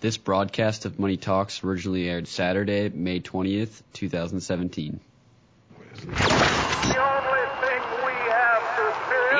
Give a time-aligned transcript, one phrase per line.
[0.00, 5.00] This broadcast of Money Talks originally aired Saturday, May 20th, 2017.
[5.96, 6.10] The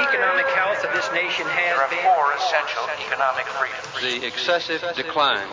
[0.00, 4.00] economic health of this nation has There are been four essential economic freedoms.
[4.00, 5.44] the excessive decline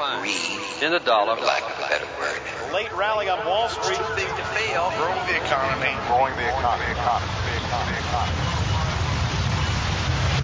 [0.81, 1.35] in the dollar.
[1.35, 2.39] lack of a better word.
[2.73, 3.97] late rally on Wall Street.
[3.97, 4.89] too big to fail.
[4.95, 5.91] Growing the economy.
[6.07, 6.91] Growing the economy.
[6.95, 7.27] economy.
[7.59, 7.97] Economy.
[7.99, 8.39] economy.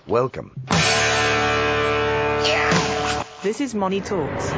[0.07, 0.51] Welcome.
[3.41, 4.51] This is Money Talks.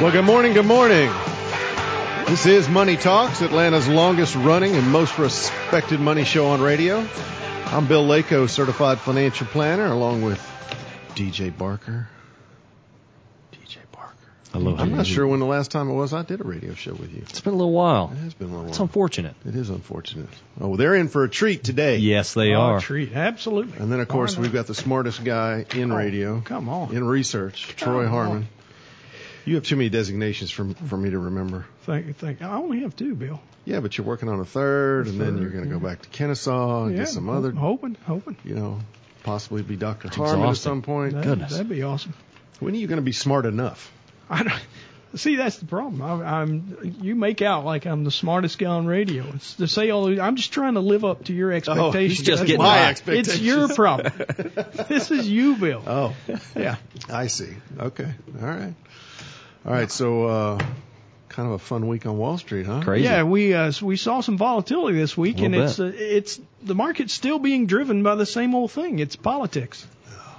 [0.00, 1.10] Well, good morning, good morning.
[2.26, 7.04] This is Money Talks, Atlanta's longest running and most respected money show on radio.
[7.64, 10.38] I'm Bill Lako, certified financial planner, along with
[11.16, 12.06] DJ Barker.
[14.60, 14.82] DJ Barker.
[14.82, 17.12] I'm not sure when the last time it was I did a radio show with
[17.14, 17.22] you.
[17.28, 18.10] It's been a little while.
[18.12, 18.70] It has been a little while.
[18.70, 18.86] It's while.
[18.86, 19.34] unfortunate.
[19.44, 20.28] It is unfortunate.
[20.60, 21.98] Oh, they're in for a treat today.
[21.98, 22.76] Yes, they Oh, are.
[22.78, 23.12] A treat.
[23.14, 23.78] Absolutely.
[23.78, 26.94] And then, of course, we've got the smartest guy in Oh, radio, Come on.
[26.94, 28.36] in research, Troy Harmon.
[28.36, 28.48] on.
[29.44, 31.66] You have too many designations for, for me to remember.
[31.82, 32.42] Think, think.
[32.42, 33.40] I only have two, Bill.
[33.64, 36.08] Yeah, but you're working on a third, and then you're going to go back to
[36.08, 38.36] Kennesaw and yeah, get some other, Hoping, hoping.
[38.44, 38.78] you know,
[39.24, 40.08] possibly be Dr.
[40.08, 41.14] It's Harmon at some point.
[41.14, 41.52] That, Goodness.
[41.52, 42.14] That'd be awesome.
[42.60, 43.92] When are you going to be smart enough?
[44.28, 44.60] I don't,
[45.14, 46.02] see, that's the problem.
[46.02, 46.96] I, I'm.
[47.00, 49.24] You make out like I'm the smartest guy on radio.
[49.34, 50.06] It's to say all.
[50.06, 52.20] these- I'm just trying to live up to your expectations.
[52.20, 52.94] Oh, just That's getting why.
[53.04, 53.12] by.
[53.12, 54.12] It's your problem.
[54.88, 55.82] this is you, Bill.
[55.86, 56.16] Oh,
[56.56, 56.76] Yeah.
[57.08, 57.54] I see.
[57.78, 58.12] Okay.
[58.40, 58.74] All right.
[59.64, 59.90] All right.
[59.90, 60.58] So, uh,
[61.28, 62.80] kind of a fun week on Wall Street, huh?
[62.82, 63.04] Crazy.
[63.04, 66.74] Yeah, we uh, we saw some volatility this week, and Little it's uh, it's the
[66.74, 68.98] market's still being driven by the same old thing.
[69.00, 69.86] It's politics,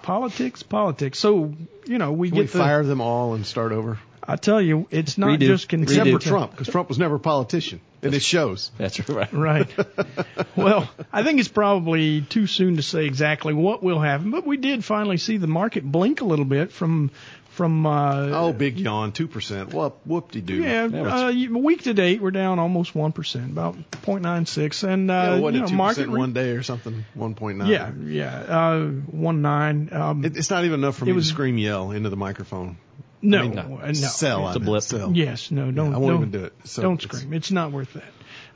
[0.08, 1.20] politics, politics.
[1.20, 1.54] So
[1.86, 2.58] you know we Can get we the.
[2.58, 4.00] fire them all and start over?
[4.30, 5.48] I tell you, it's not Redo.
[5.48, 6.24] just Except contingent.
[6.24, 8.72] for Trump, because Trump was never a politician, and it shows.
[8.78, 9.32] That's right.
[9.32, 9.70] Right.
[10.56, 14.58] well, I think it's probably too soon to say exactly what will happen, but we
[14.58, 17.12] did finally see the market blink a little bit from
[17.58, 17.86] from.
[17.86, 19.74] Uh, Oh, big yawn, two percent.
[19.74, 20.56] Whoop, whoop de doo.
[20.62, 25.36] Yeah, uh, week to date we're down almost one percent, about 0.96, and uh, yeah,
[25.50, 27.04] you know, two market percent re- one day or something?
[27.16, 27.68] One point nine.
[27.68, 29.90] Yeah, yeah, uh, one nine.
[29.92, 32.78] Um, It, it's not even enough for me was- to scream yell into the microphone.
[33.22, 34.48] No, I mean, uh, no, Sell.
[34.48, 34.84] It's a blip.
[34.84, 35.12] Sell.
[35.14, 35.94] Yes, no, don't.
[35.94, 36.54] I won't don't, even do it.
[36.66, 37.34] So don't scream.
[37.34, 38.04] It's not worth that.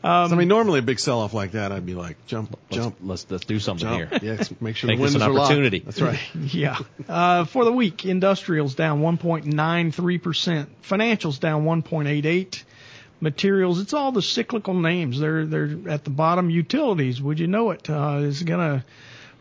[0.03, 3.25] I mean, normally a big sell-off like that, I'd be like, jump, Let's, jump, let's
[3.29, 4.23] let's do something jump.
[4.23, 4.35] here.
[4.37, 5.85] Yeah, make sure Make the windows an are locked.
[5.85, 6.19] That's right.
[6.35, 6.77] Yeah.
[7.07, 12.63] Uh, for the week, industrials down 1.93%, financials down 1.88,
[13.19, 13.81] materials.
[13.81, 15.19] It's all the cyclical names.
[15.19, 16.49] They're they're at the bottom.
[16.49, 18.85] Utilities, would you know it, uh, is going to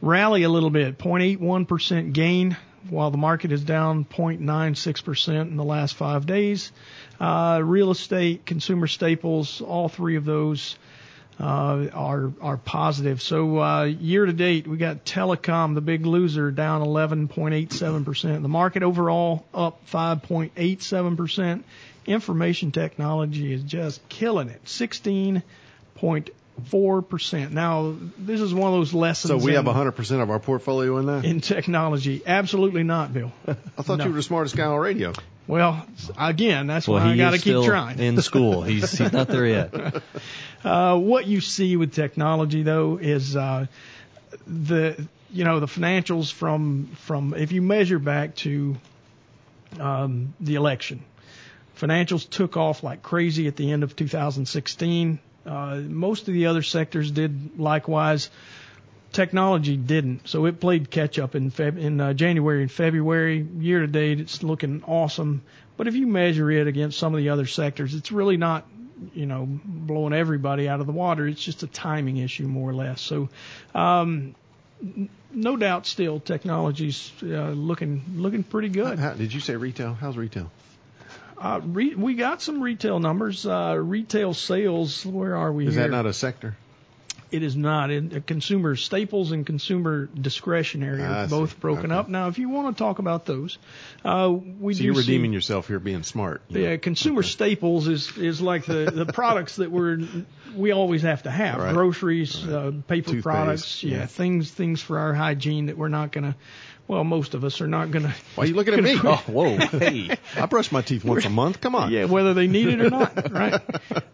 [0.00, 2.56] rally a little bit, 0.81% gain,
[2.88, 6.72] while the market is down 0.96% in the last five days.
[7.18, 10.76] Uh, real estate, consumer staples, all three of those
[11.40, 13.22] uh, are are positive.
[13.22, 18.42] So uh, year to date, we got telecom, the big loser, down 11.87 percent.
[18.42, 21.64] The market overall up 5.87 percent.
[22.06, 24.68] Information technology is just killing it,
[26.70, 27.52] 16.4 percent.
[27.52, 29.30] Now this is one of those lessons.
[29.30, 31.24] So we in, have 100% of our portfolio in that?
[31.24, 32.22] in technology.
[32.26, 33.32] Absolutely not, Bill.
[33.46, 34.04] I thought No.
[34.04, 35.12] you were the smartest guy on radio.
[35.46, 35.84] Well,
[36.16, 37.98] again, that's Well, why I got to keep trying.
[37.98, 38.62] in school.
[38.70, 39.74] He's he's not there yet.
[40.62, 43.64] Uh, what you see with technology though is uh,
[44.46, 48.76] the you know the financials from from if you measure back to
[49.78, 51.02] um, the election,
[51.78, 55.18] financials took off like crazy at the end of 2016.
[55.46, 58.30] Uh, most of the other sectors did likewise.
[59.12, 63.44] Technology didn't, so it played catch up in Feb- in uh, January and February.
[63.58, 65.42] Year to date, it's looking awesome.
[65.76, 68.66] But if you measure it against some of the other sectors, it's really not
[69.14, 71.26] you know, blowing everybody out of the water.
[71.26, 73.00] It's just a timing issue, more or less.
[73.00, 73.28] So,
[73.74, 74.34] um,
[75.32, 78.98] no doubt, still technology's uh, looking looking pretty good.
[78.98, 79.94] How, did you say retail?
[79.94, 80.50] How's retail?
[81.40, 83.46] Uh, re- we got some retail numbers.
[83.46, 85.04] Uh, retail sales.
[85.06, 85.84] Where are we Is here?
[85.84, 86.56] that not a sector?
[87.32, 87.90] It is not.
[87.92, 91.30] In, uh, consumer staples and consumer discretionary are I see.
[91.30, 91.98] both broken Okay.
[92.00, 92.08] up.
[92.08, 93.56] Now, if you want to talk about those,
[94.04, 94.28] uh,
[94.58, 96.42] we So do you're see- redeeming yourself here, being smart.
[96.48, 96.68] you know.
[96.70, 100.00] yeah, consumer staples is is like the the products that we're
[100.56, 101.72] we always have to have Right.
[101.72, 104.06] groceries, uh, paper Toothpaste, products, yeah, yeah.
[104.06, 106.34] things things for our hygiene that we're not gonna.
[106.90, 108.12] Well, most of us are not gonna.
[108.34, 108.98] Why are you looking at me?
[109.04, 109.56] Oh, whoa.
[109.80, 110.10] Hey.
[110.34, 111.60] I brush my teeth once a month.
[111.60, 111.92] Come on.
[111.92, 113.60] Yeah, whether they need it or not, right?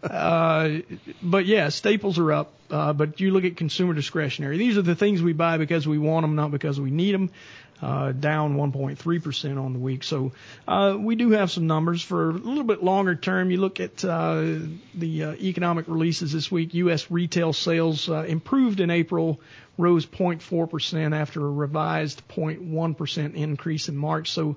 [0.03, 0.81] Uh,
[1.23, 2.53] but yeah, staples are up.
[2.69, 4.59] Uh, but you look at consumer discretionary.
[4.59, 7.31] These are the things we buy because we want them, not because we need them.
[7.79, 10.03] Uh, down 1.3% on the week.
[10.03, 10.31] So,
[10.67, 13.51] uh, we do have some numbers for a little bit longer term.
[13.51, 14.55] You look at, uh,
[14.95, 16.73] the, uh, economic releases this week.
[16.73, 17.11] U.S.
[17.11, 19.39] retail sales, uh, improved in April,
[19.77, 24.31] rose 0.4% after a revised 0.1% increase in March.
[24.31, 24.55] So,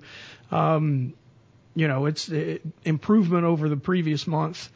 [0.50, 1.12] um,
[1.74, 4.70] you know, it's uh, improvement over the previous month.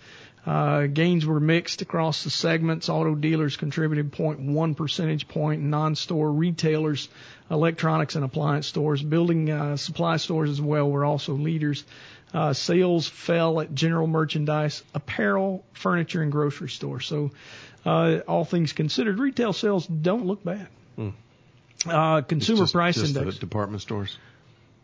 [0.47, 2.89] Uh, gains were mixed across the segments.
[2.89, 5.63] Auto dealers contributed 0.1 percentage point.
[5.63, 7.09] Non-store retailers,
[7.51, 11.85] electronics and appliance stores, building uh, supply stores as well were also leaders.
[12.35, 17.07] Uh, sales fell at general merchandise, apparel, furniture, and grocery stores.
[17.07, 17.31] So,
[17.87, 20.67] uh, all things considered, retail sales don't look bad.
[21.87, 23.39] Uh, consumer just- price just index.
[23.39, 24.19] department stores.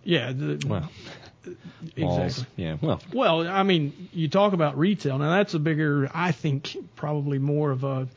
[0.04, 0.90] Yeah, the, Well,
[1.96, 2.04] exactly.
[2.04, 2.46] malls.
[2.56, 2.76] Yeah.
[2.80, 5.18] Well, Well, I mean, you talk about retail.
[5.18, 8.08] Now that's a bigger, I think, probably more of a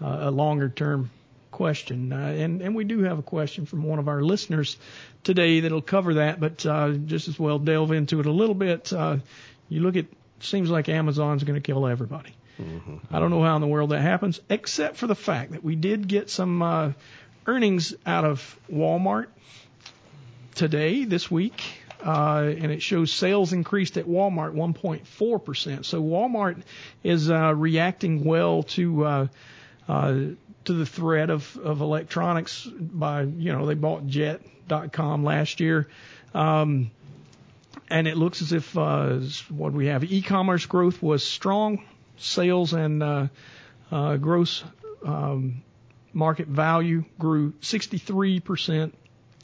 [0.00, 1.10] a longer term
[1.50, 2.12] question.
[2.12, 4.76] Uh, and and we do have a question from one of our listeners
[5.22, 8.92] today that'll cover that, but uh, just as well delve into it a little bit.
[8.92, 9.18] Uh,
[9.68, 10.06] you look at,
[10.40, 12.34] seems like Amazon's going to kill everybody.
[13.10, 15.74] I don't know how in the world that happens, except for the fact that we
[15.74, 16.92] did get some uh,
[17.46, 19.26] earnings out of Walmart
[20.54, 21.62] today, this week,
[22.04, 25.84] uh, and it shows sales increased at Walmart 1.4%.
[25.84, 26.62] So Walmart
[27.02, 29.26] is uh, reacting well to uh,
[29.88, 30.14] uh,
[30.64, 35.88] to the threat of, of electronics by, you know, they bought Jet.com last year.
[36.34, 36.90] Um,
[37.90, 39.18] and it looks as if uh,
[39.50, 41.84] what we have e-commerce growth was strong,
[42.16, 43.26] sales and uh,
[43.92, 44.64] uh, gross
[45.04, 45.62] um,
[46.12, 48.92] market value grew 63%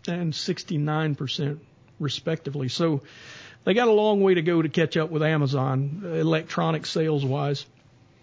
[0.06, 1.58] and 69%
[1.98, 2.68] respectively.
[2.68, 3.02] So
[3.64, 7.66] they got a long way to go to catch up with Amazon electronic sales wise,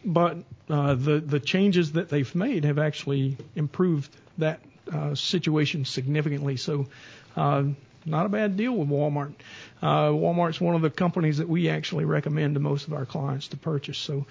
[0.03, 0.37] but
[0.69, 4.59] uh, the the changes that they've made have actually improved that
[4.91, 6.57] uh, situation significantly.
[6.57, 6.87] So.
[7.35, 7.65] Uh,
[8.07, 9.33] not a bad deal with Walmart.
[9.81, 13.49] Uh, Walmart's one of the companies that we actually recommend to most of our clients
[13.49, 13.97] to purchase.
[13.97, 14.25] So,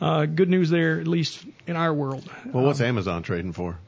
[0.00, 2.28] uh, good news there, at least in our world.
[2.46, 3.78] Well, what's Amazon trading for?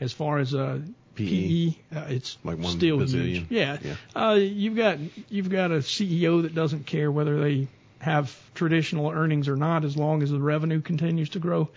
[0.00, 0.78] As far as uh,
[1.14, 1.68] PE?
[1.94, 3.46] Uh, it's Like one still bazillion?
[3.46, 3.46] huge.
[3.50, 3.78] Yeah.
[3.82, 3.94] Yeah.
[4.14, 4.98] Uh, you've got
[5.28, 7.68] you've got a CEO that doesn't care whether they
[8.00, 11.68] have traditional earnings or not, as long as the revenue continues to grow.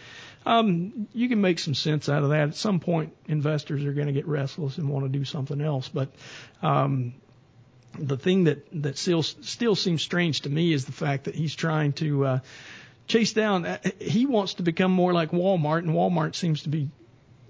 [0.45, 2.49] Um, you can make some sense out of that.
[2.49, 5.87] At some point, investors are going to get restless and want to do something else.
[5.89, 6.09] But
[6.61, 7.13] um,
[7.97, 11.55] the thing that that still still seems strange to me is the fact that he's
[11.55, 12.39] trying to uh,
[13.07, 13.65] chase down.
[13.65, 16.89] uh, He wants to become more like Walmart, and Walmart seems to be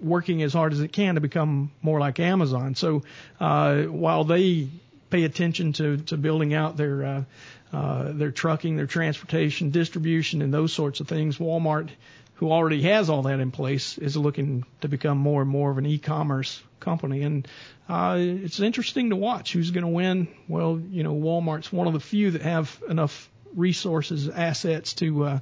[0.00, 2.74] working as hard as it can to become more like Amazon.
[2.74, 3.02] So
[3.40, 4.68] uh, while they
[5.10, 7.24] pay attention to to building out their uh,
[7.72, 11.88] uh, their trucking, their transportation, distribution, and those sorts of things, Walmart,
[12.34, 15.78] who already has all that in place, is looking to become more and more of
[15.78, 17.22] an e-commerce company.
[17.22, 17.48] And
[17.88, 20.28] uh, it's interesting to watch who's going to win.
[20.48, 25.38] Well, you know, Walmart's one of the few that have enough resources, assets to uh,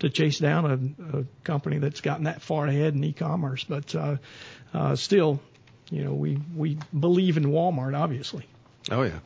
[0.00, 3.64] to chase down a, a company that's gotten that far ahead in e-commerce.
[3.64, 4.16] But uh,
[4.74, 5.40] uh, still,
[5.90, 8.46] you know, we we believe in Walmart, obviously.
[8.90, 9.18] Oh yeah.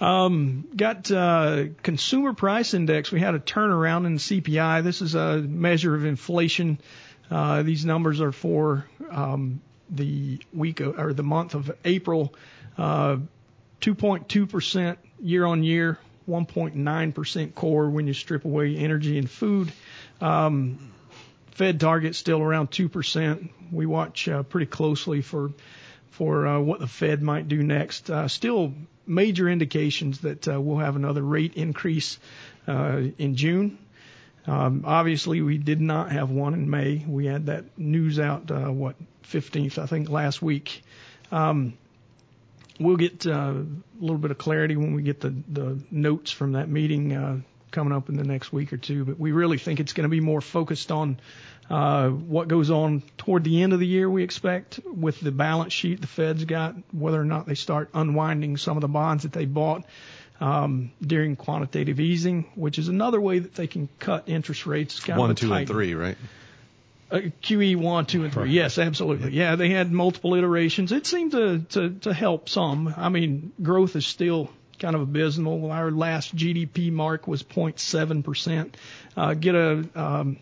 [0.00, 3.12] Um, got uh, consumer price index.
[3.12, 4.82] We had a turnaround in CPI.
[4.82, 6.78] This is a measure of inflation.
[7.30, 9.60] Uh, these numbers are for um,
[9.90, 12.34] the week of, or the month of April.
[12.78, 13.18] Uh,
[13.82, 15.98] 2.2% year on year,
[16.28, 19.72] 1.9% core when you strip away energy and food.
[20.20, 20.92] Um,
[21.52, 23.50] Fed target still around 2%.
[23.72, 25.52] We watch uh, pretty closely for
[26.10, 28.10] for uh, what the Fed might do next.
[28.10, 28.74] Uh, still
[29.06, 32.18] major indications that uh, we'll have another rate increase
[32.66, 33.78] uh, in June.
[34.46, 37.04] Um, obviously, we did not have one in May.
[37.06, 40.82] We had that news out, uh, what, 15th, I think, last week.
[41.30, 41.74] Um,
[42.80, 43.64] we'll get uh, a
[44.00, 47.92] little bit of clarity when we get the, the notes from that meeting uh, coming
[47.92, 49.04] up in the next week or two.
[49.04, 51.20] But we really think it's going to be more focused on
[51.68, 55.72] uh, what goes on toward the end of the year, we expect, with the balance
[55.72, 59.32] sheet the Fed's got, whether or not they start unwinding some of the bonds that
[59.32, 59.84] they bought
[60.40, 64.98] um, during quantitative easing, which is another way that they can cut interest rates.
[64.98, 66.16] Kind One, two, and three, right?
[67.10, 68.50] Uh, QE one, two, and three.
[68.50, 69.32] Yes, absolutely.
[69.32, 70.92] Yeah, they had multiple iterations.
[70.92, 72.94] It seemed to, to to help some.
[72.96, 75.72] I mean, growth is still kind of abysmal.
[75.72, 78.76] Our last GDP mark was 0.7 percent.
[79.16, 80.38] Uh, get a um,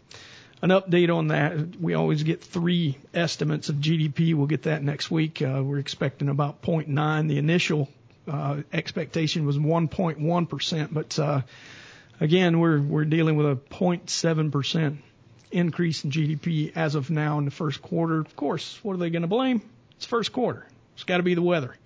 [0.61, 1.81] an update on that.
[1.81, 4.35] We always get three estimates of GDP.
[4.35, 5.41] We'll get that next week.
[5.41, 7.29] Uh, we're expecting about 0.9.
[7.29, 7.89] The initial
[8.27, 11.41] uh, expectation was 1.1 percent, but uh,
[12.21, 14.99] again, we're we're dealing with a 0.7 percent
[15.51, 18.21] increase in GDP as of now in the first quarter.
[18.21, 19.63] Of course, what are they going to blame?
[19.97, 20.67] It's first quarter.
[20.95, 21.77] It's got to be the weather.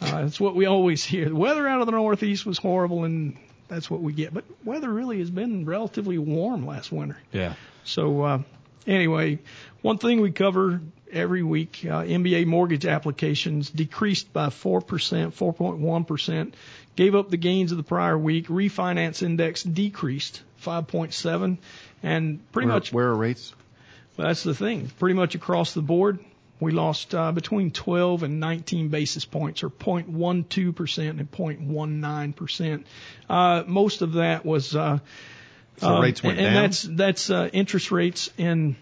[0.00, 1.28] Uh, that's what we always hear.
[1.28, 3.36] The weather out of the Northeast was horrible, and
[3.68, 4.34] that's what we get.
[4.34, 7.18] But weather really has been relatively warm last winter.
[7.32, 7.54] Yeah.
[7.84, 8.42] So uh,
[8.86, 9.38] anyway,
[9.82, 16.06] one thing we cover every week: uh, MBA mortgage applications decreased by four percent, 4.1
[16.06, 16.54] percent.
[16.94, 18.48] Gave up the gains of the prior week.
[18.48, 21.58] Refinance index decreased 5.7,
[22.02, 23.54] and pretty where, much where are rates?
[24.16, 24.90] well, that's the thing.
[24.98, 26.18] Pretty much across the board,
[26.60, 32.86] we lost uh, between 12 and 19 basis points, or 0.12 percent and 0.19 percent.
[33.28, 34.98] Uh, most of that was uh,
[35.78, 36.62] So rates went and down?
[36.62, 38.76] that's that's uh, interest rates in.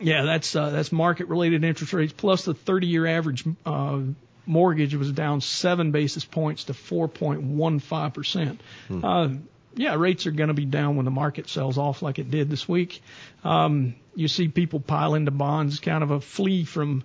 [0.00, 4.00] Yeah, that's uh, that's market related interest rates plus the 30 year average uh,
[4.46, 8.60] mortgage was down seven basis points to 4.15 percent.
[8.86, 9.04] Hmm.
[9.04, 9.28] Uh,
[9.74, 12.50] yeah, rates are going to be down when the market sells off like it did
[12.50, 13.00] this week.
[13.44, 17.04] Um, you see people pile into bonds, kind of a flee from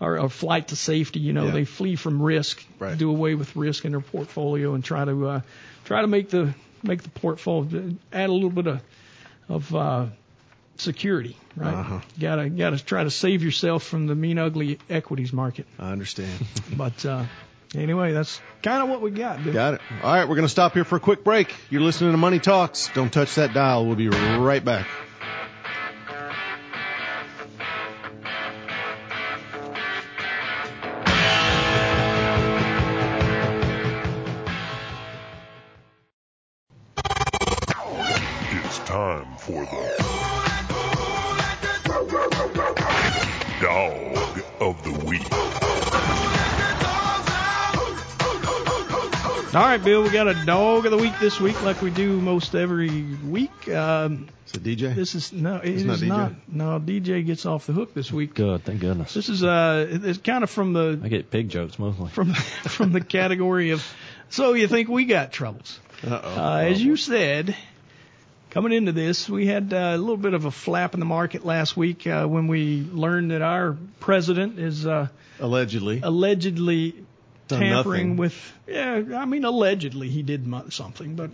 [0.00, 1.20] or a flight to safety.
[1.20, 1.50] You know, Yeah.
[1.52, 2.96] they flee from risk, Right.
[2.98, 5.40] do away with risk in their portfolio, and try to uh,
[5.84, 8.80] try to make the make the portfolio add a little bit of
[9.48, 10.06] of uh,
[10.76, 11.36] security.
[11.56, 11.74] Right?
[11.74, 12.00] Uh-huh.
[12.18, 15.66] Gotta gotta try to save yourself from the mean ugly equities market.
[15.78, 16.32] I understand.
[16.76, 17.24] But uh,
[17.74, 19.42] anyway, that's kind of what we got.
[19.42, 19.52] Bill.
[19.52, 19.80] Got it.
[20.02, 21.54] All right, we're going to stop here for a quick break.
[21.70, 22.90] You're listening to Money Talks.
[22.94, 23.86] Don't touch that dial.
[23.86, 24.86] We'll be right back.
[49.72, 52.54] Right, Bill, we got a dog of the week this week, like we do most
[52.54, 53.68] every week.
[53.70, 54.94] Um, Is it DJ?
[54.94, 56.08] this is no, it It's is not DJ?
[56.08, 56.32] not.
[56.46, 58.34] No, DJ gets off the hook this week.
[58.34, 58.64] Good.
[58.64, 59.14] Thank goodness.
[59.14, 62.10] This is uh, it's kind of from the I get pig jokes mostly.
[62.10, 62.34] from
[62.68, 63.82] from the category of.
[64.28, 65.80] So you think we got troubles?
[66.06, 66.42] Uh-oh.
[66.42, 67.56] Uh, as you said,
[68.50, 71.46] coming into this, we had uh, a little bit of a flap in the market
[71.46, 75.08] last week uh, when we learned that our president is uh,
[75.40, 76.00] Allegedly.
[76.02, 77.06] allegedly Done
[77.58, 78.16] tampering nothing.
[78.16, 78.52] with.
[78.66, 81.30] Yeah, I mean, allegedly he did something, but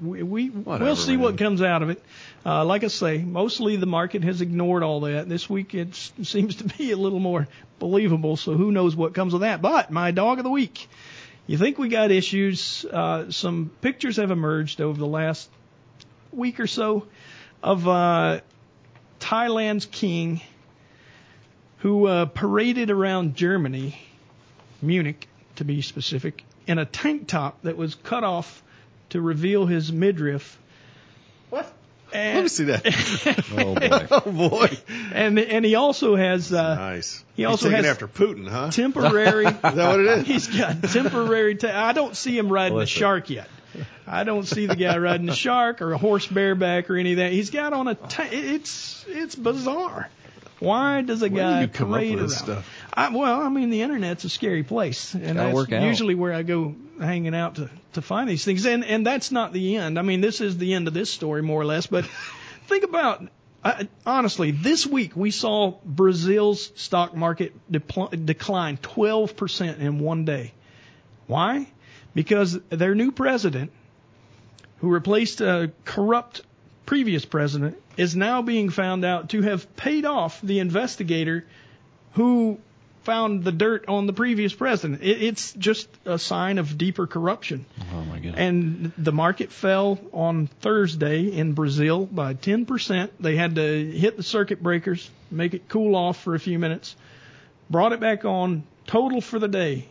[0.00, 1.20] we, we we'll see man.
[1.20, 2.02] what comes out of it.
[2.44, 5.28] Uh, like I say, mostly the market has ignored all that.
[5.28, 7.48] This week it seems to be a little more
[7.78, 8.36] believable.
[8.36, 9.60] So who knows what comes of that?
[9.62, 10.88] But my dog of the week.
[11.46, 12.84] You think we got issues?
[12.84, 15.50] Uh, some pictures have emerged over the last
[16.32, 17.06] week or so
[17.62, 18.40] of uh,
[19.18, 20.40] Thailand's king
[21.78, 23.98] who uh, paraded around Germany,
[24.80, 25.28] Munich
[25.60, 28.62] to be specific, in a tank top that was cut off
[29.10, 30.58] to reveal his midriff.
[31.50, 31.70] What?
[32.12, 33.44] And, Let me see that.
[33.56, 34.06] Oh boy.
[34.10, 34.68] oh boy.
[35.14, 37.24] and and he also has uh, Nice.
[37.36, 38.70] he also He's taking has- after Putin, huh?
[38.70, 39.46] temporary.
[39.46, 40.26] Is that what it is?
[40.26, 41.54] He's got temporary.
[41.56, 42.98] Ta- I don't see him riding a Listen.
[43.00, 43.48] shark yet.
[44.06, 47.18] I don't see the guy riding a shark or a horse bareback or any of
[47.18, 47.30] that.
[47.32, 47.94] He's got on a.
[47.94, 50.08] Ta- it's it's bizarre.
[50.58, 52.44] Why does a Where do guy you come up with this around?
[52.64, 52.79] stuff?
[52.92, 55.82] I, well, I mean, the internet's a scary place, and that's work out.
[55.82, 58.66] usually where I go hanging out to to find these things.
[58.66, 59.98] And and that's not the end.
[59.98, 61.86] I mean, this is the end of this story more or less.
[61.86, 62.04] But
[62.66, 63.28] think about
[64.06, 70.52] honestly, this week we saw Brazil's stock market depl- decline 12% in one day.
[71.26, 71.66] Why?
[72.14, 73.70] Because their new president,
[74.78, 76.40] who replaced a corrupt
[76.86, 81.44] previous president, is now being found out to have paid off the investigator
[82.14, 82.58] who
[83.02, 85.02] found the dirt on the previous president.
[85.02, 87.64] It, it's just a sign of deeper corruption.
[87.92, 88.38] Oh my goodness.
[88.38, 93.10] And the market fell on Thursday in Brazil by 10%.
[93.18, 96.96] They had to hit the circuit breakers, make it cool off for a few minutes,
[97.68, 98.64] brought it back on.
[98.86, 99.86] Total for the day,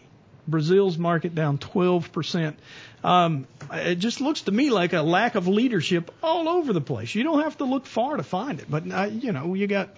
[0.47, 2.55] Brazil's market down 12%.
[3.03, 7.15] Um, it just looks to me like a lack of leadership all over the place.
[7.15, 9.89] You don't have to look far to find it, but uh, you know you got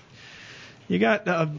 [0.87, 1.49] you got a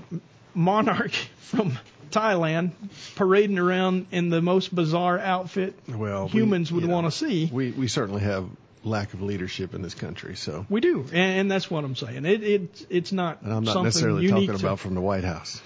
[0.54, 1.78] monarch from
[2.11, 2.73] Thailand
[3.16, 7.49] parading around in the most bizarre outfit Well, we- humans would want to see.
[7.52, 8.49] We we certainly have
[8.85, 10.35] lack of leadership in this country.
[10.37, 12.25] So, We do, and, and that's what I'm saying.
[12.26, 15.25] It, it it's not and I'm not something necessarily talking to- about from the White
[15.25, 15.61] House.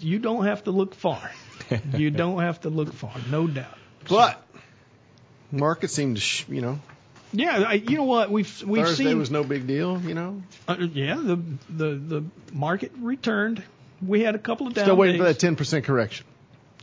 [0.00, 1.30] You don't have to look far.
[1.94, 3.76] you don't have to look far, no doubt.
[4.08, 4.42] But
[5.52, 6.80] market seemed to, sh- you know,
[7.32, 9.18] Yeah, I, you know what we've we've Thursday seen.
[9.18, 10.00] was no big deal.
[10.00, 11.36] You know, uh, yeah, the
[11.68, 13.62] the the market returned.
[14.06, 15.34] We had a couple of down still waiting for days.
[15.36, 16.24] that ten percent correction.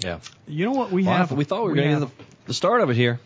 [0.04, 0.20] Yeah.
[0.48, 1.32] You know what we Well, have?
[1.32, 3.20] we thought we were going to have- get the, the start of it here.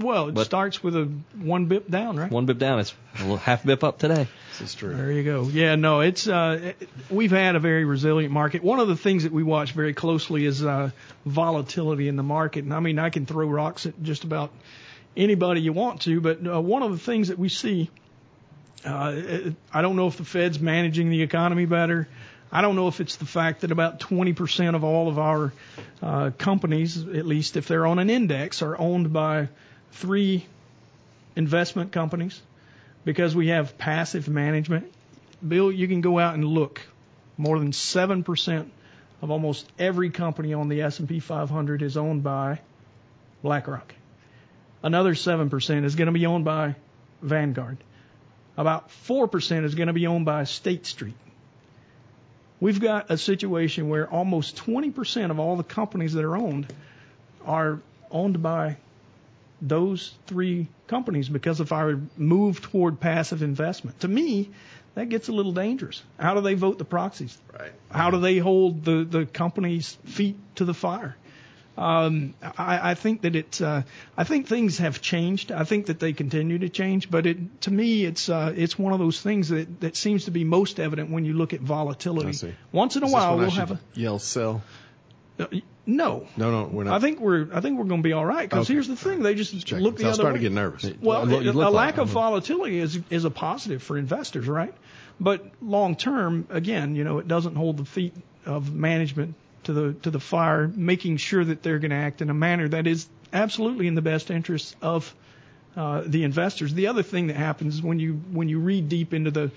[0.00, 2.30] Well, it but- starts with a one bip down, right?
[2.30, 2.78] One bip down.
[2.78, 4.28] It's a little half bip up today.
[4.58, 4.94] This is true.
[4.94, 5.48] There you go.
[5.50, 8.62] Yeah, no, it's uh, it- we've had a very resilient market.
[8.62, 10.90] One of the things that we watch very closely is uh,
[11.26, 12.62] volatility in the market.
[12.64, 14.50] And I mean, I can throw rocks at just about
[15.16, 17.90] anybody you want to, but uh, one of the things that we see,
[18.84, 22.08] uh, it- I don't know if the Fed's managing the economy better.
[22.50, 25.52] I don't know if it's the fact that about 20% of all of our
[26.02, 29.48] uh, companies, at least if they're on an index, are owned by
[29.92, 30.46] three
[31.36, 32.40] investment companies
[33.04, 34.90] because we have passive management.
[35.46, 36.80] Bill, you can go out and look.
[37.36, 38.68] More than 7%
[39.22, 42.60] of almost every company on the S&P 500 is owned by
[43.42, 43.94] BlackRock.
[44.82, 46.76] Another 7% is going to be owned by
[47.22, 47.78] Vanguard.
[48.56, 51.16] About 4% is going to be owned by State Street.
[52.60, 56.72] We've got a situation where almost 20% of all the companies that are owned
[57.46, 57.80] are
[58.10, 58.76] owned by
[59.60, 64.00] those three companies because of our move toward passive investment.
[64.00, 64.50] To me,
[64.94, 66.02] that gets a little dangerous.
[66.18, 67.36] How do they vote the proxies?
[67.52, 67.72] Right.
[67.90, 71.16] How do they hold the, the company's feet to the fire?
[71.78, 73.60] Um, I, I think that it's.
[73.60, 73.82] Uh,
[74.16, 75.52] I think things have changed.
[75.52, 77.08] I think that they continue to change.
[77.10, 80.32] But it, to me, it's uh, it's one of those things that, that seems to
[80.32, 82.28] be most evident when you look at volatility.
[82.30, 82.54] I see.
[82.72, 83.80] Once in a Is while, we'll have a.
[83.94, 84.62] yell sell.
[85.38, 85.46] Uh,
[85.86, 86.94] no, No, no, we're not.
[86.94, 88.74] I think we're I think we're going to be all right because Okay.
[88.74, 89.84] here's the thing: they just Checking.
[89.84, 90.38] look the other was starting way.
[90.44, 90.90] to get nervous.
[91.00, 94.74] Well, a look lack like- of volatility is is a positive for investors, right?
[95.20, 98.14] But long term, again, you know, it doesn't hold the feet
[98.46, 99.34] of management
[99.68, 102.68] to the to the fire, making sure that they're going to act in a manner
[102.68, 105.14] that is absolutely in the best interest of
[105.76, 106.74] uh, the investors.
[106.74, 109.50] The other thing that happens when you when you read deep into the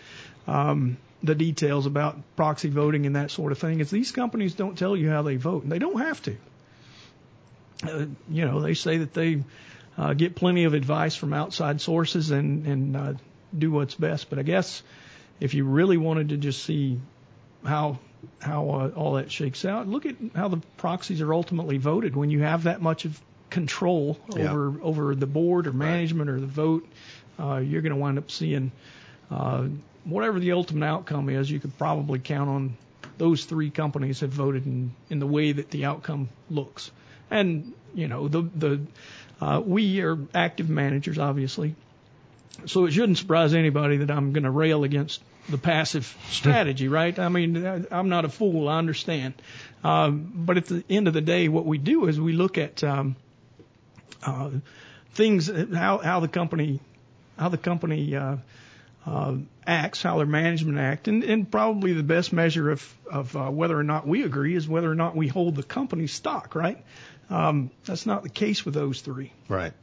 [0.48, 4.78] um, the details about proxy voting and that sort of thing, is these companies don't
[4.78, 6.38] tell you how they vote, and they don't have to
[7.84, 9.44] uh, you know, they say that they
[9.98, 13.14] uh, get plenty of advice from outside sources and and uh,
[13.58, 14.30] do what's best.
[14.30, 14.84] But I guess
[15.40, 17.00] if you really wanted to just see
[17.66, 18.00] how
[18.42, 22.16] how uh, all that shakes out, look at how the proxies are ultimately voted.
[22.16, 24.52] When you have that much of control Yeah.
[24.52, 26.88] over over the board or management or the vote,
[27.40, 28.72] uh, you're going to wind up seeing
[29.30, 29.68] uh,
[30.06, 31.50] whatever the ultimate outcome is.
[31.50, 32.78] You could probably count on
[33.18, 36.92] those three companies have voted in, in the way that the outcome looks.
[37.30, 38.82] And you know the the
[39.40, 41.76] uh, we are active managers, obviously,
[42.68, 47.18] so it shouldn't surprise anybody that I'm going to rail against the passive strategy, right?
[47.18, 48.68] I mean, I'm not a fool.
[48.68, 49.34] I understand.
[49.84, 52.84] Um, but at the end of the day, what we do is we look at
[52.84, 53.16] um,
[54.24, 54.52] uh,
[55.14, 56.80] things, how how the company
[57.38, 58.38] how the company uh,
[59.06, 59.36] uh,
[59.66, 63.78] acts, how their management act, and, and probably the best measure of of uh, whether
[63.78, 66.84] or not we agree is whether or not we hold the company's stock, right?
[67.30, 69.32] Um, that's not the case with those three.
[69.48, 69.74] Right.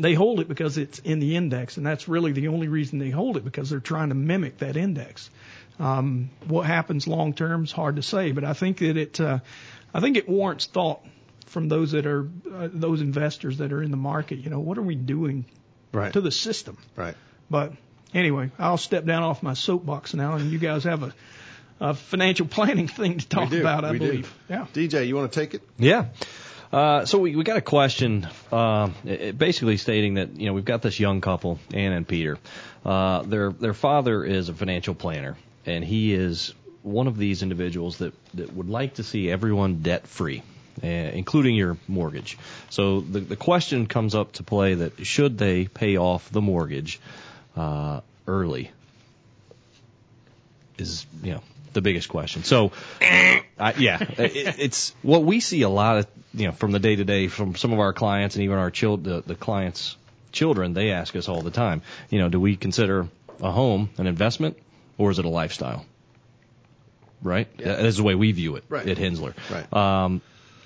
[0.00, 3.10] They hold it because it's in the index, and that's really the only reason they
[3.10, 5.30] hold it because they're trying to mimic that index.
[5.78, 9.38] Um, what happens long term is hard to say, but I think that it, uh,
[9.92, 11.00] I think it warrants thought
[11.46, 14.38] from those that are uh, those investors that are in the market.
[14.38, 15.44] You know, what are we doing
[15.92, 16.12] Right.
[16.12, 16.76] to the system?
[16.96, 17.14] Right.
[17.50, 17.72] But
[18.12, 21.14] anyway, I'll step down off my soapbox now, and you guys have a,
[21.80, 24.06] a financial planning thing to talk about, I we do.
[24.06, 24.34] believe.
[24.48, 24.66] Yeah.
[24.72, 25.62] DJ, you want to take it?
[25.78, 26.06] Yeah.
[26.74, 30.82] Uh, so we, we got a question, uh, basically stating that you know we've got
[30.82, 32.36] this young couple, Ann and Peter.
[32.84, 37.98] Uh, their their father is a financial planner, and he is one of these individuals
[37.98, 40.42] that that would like to see everyone debt free,
[40.82, 42.36] uh, including your mortgage.
[42.70, 46.98] So the the question comes up to play that should they pay off the mortgage
[47.56, 48.72] uh, early?
[50.76, 52.42] Is you know the biggest question.
[52.42, 52.72] So,
[53.58, 56.96] I, yeah, it, it's what we see a lot of, you know, from the day
[56.96, 59.96] to day from some of our clients and even our child, the, the clients'
[60.32, 60.74] children.
[60.74, 63.08] They ask us all the time, you know, do we consider
[63.40, 64.58] a home an investment
[64.98, 65.86] or is it a lifestyle?
[67.22, 67.48] Right.
[67.58, 68.86] That is the way we view it Right.
[68.88, 69.34] at Henssler.
[69.50, 69.72] Right.
[69.72, 70.20] Um,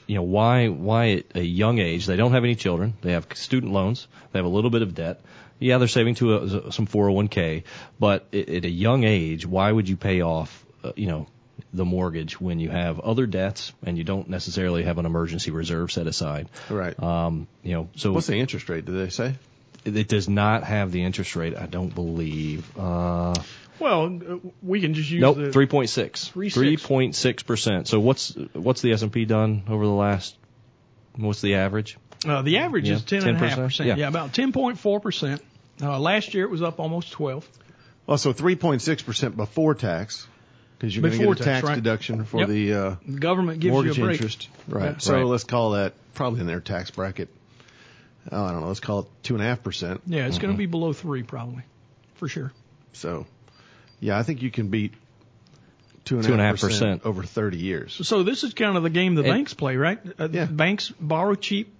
[0.06, 3.26] you know, why why at a young age they don't have any children, they have
[3.34, 5.20] student loans, they have a little bit of debt.
[5.60, 7.64] Yeah, they're saving to a, some 401k,
[7.98, 11.26] but at, at a young age, why would you pay off, uh, you know,
[11.72, 15.92] the mortgage when you have other debts and you don't necessarily have an emergency reserve
[15.92, 16.48] set aside?
[16.70, 17.00] Right.
[17.02, 18.84] Um, you know, so What's the interest rate?
[18.84, 19.34] Did they say?
[19.84, 21.56] it does not have the interest rate.
[21.56, 22.66] I don't believe.
[22.78, 23.34] Uh,
[23.78, 26.28] Well, uh, we can just use nope, the three point six.
[26.28, 26.86] Three Three six.
[26.86, 27.86] point six percent.
[27.88, 30.36] So what's what's the S and P done over the last?
[31.16, 31.96] What's the average?
[32.26, 33.64] Uh, the average Yeah, is ten and a half 10%?
[33.66, 33.88] percent.
[33.88, 33.96] Yeah.
[33.96, 35.40] Yeah, about ten point four percent.
[35.80, 37.48] Uh, last year it was up almost twelve.
[38.06, 40.26] Well, so 3.6% before tax,
[40.78, 41.74] because you're going to Before get a tax, tax, right.
[41.74, 42.48] deduction for Yep.
[42.48, 44.20] the uh, government gives mortgage you a break.
[44.20, 44.48] interest.
[44.68, 44.92] Right.
[44.92, 44.98] Yeah.
[44.98, 45.24] So Right.
[45.26, 47.28] let's call that probably in their tax bracket.
[48.30, 48.68] Oh, I don't know.
[48.68, 50.02] Let's call it two and a half percent.
[50.06, 50.42] Yeah, it's Mm-hmm.
[50.42, 51.62] going to be below three probably,
[52.16, 52.52] for sure.
[52.92, 53.26] So,
[54.00, 54.92] yeah, I think you can beat
[56.04, 57.06] two and Two and a a half half percent percent.
[57.06, 58.00] over 30 years.
[58.06, 59.98] So this is kind of the game the And- banks play, right?
[60.18, 60.44] Uh, Yeah.
[60.46, 61.72] Banks borrow cheap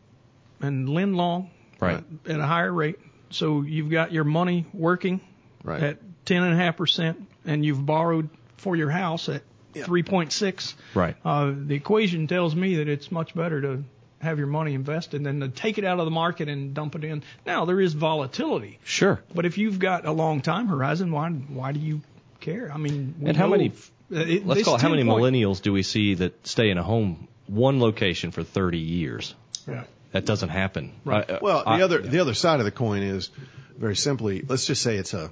[0.61, 2.03] and lend long Right.
[2.27, 2.99] at a higher rate.
[3.31, 5.21] So you've got your money working
[5.63, 5.83] Right.
[5.83, 9.43] at ten and a half percent, and you've borrowed for your house at
[9.85, 10.75] three point six.
[10.95, 11.17] Right.
[11.25, 13.85] Uh, the equation tells me that it's much better to
[14.21, 17.05] have your money invested than to take it out of the market and dump it
[17.05, 17.23] in.
[17.47, 19.23] Now there is volatility, Sure.
[19.35, 22.01] but if you've got a long time horizon, why why do you
[22.41, 22.71] care?
[22.73, 23.71] I mean, we And how know- many-
[24.13, 26.79] uh, it- Let's call it how many point- millennials do we see that stay in
[26.79, 29.35] a home, one location for 30 years?
[29.69, 29.85] Yeah.
[30.13, 30.93] That doesn't happen.
[31.05, 31.29] Right.
[31.31, 33.31] I- uh, Well, the I- other the other side of the coin is
[33.79, 34.43] very simply.
[34.49, 35.31] Let's just say it's a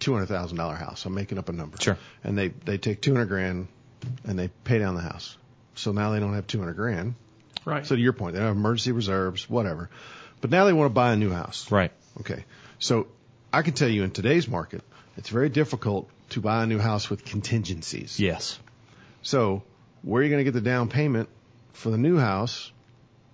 [0.00, 1.04] two hundred thousand dollar house.
[1.06, 1.76] I'm making up a number.
[1.80, 1.98] Sure.
[2.24, 3.68] And they they take two hundred grand
[4.24, 5.36] and they pay down the house.
[5.74, 7.14] So now they don't have two hundred grand.
[7.64, 7.86] Right.
[7.86, 9.90] So to your point, they don't have emergency reserves, whatever.
[10.40, 11.70] But now they want to buy a new house.
[11.70, 11.92] Right.
[12.20, 12.44] Okay.
[12.78, 13.06] So
[13.52, 14.82] I can tell you in today's market,
[15.16, 18.18] it's very difficult to buy a new house with contingencies.
[18.18, 18.58] Yes.
[19.22, 19.62] So
[20.02, 21.28] where are you going to get the down payment
[21.72, 22.72] for the new house,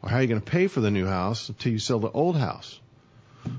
[0.02, 2.10] or how are you going to pay for the new house until you sell the
[2.10, 2.80] old house?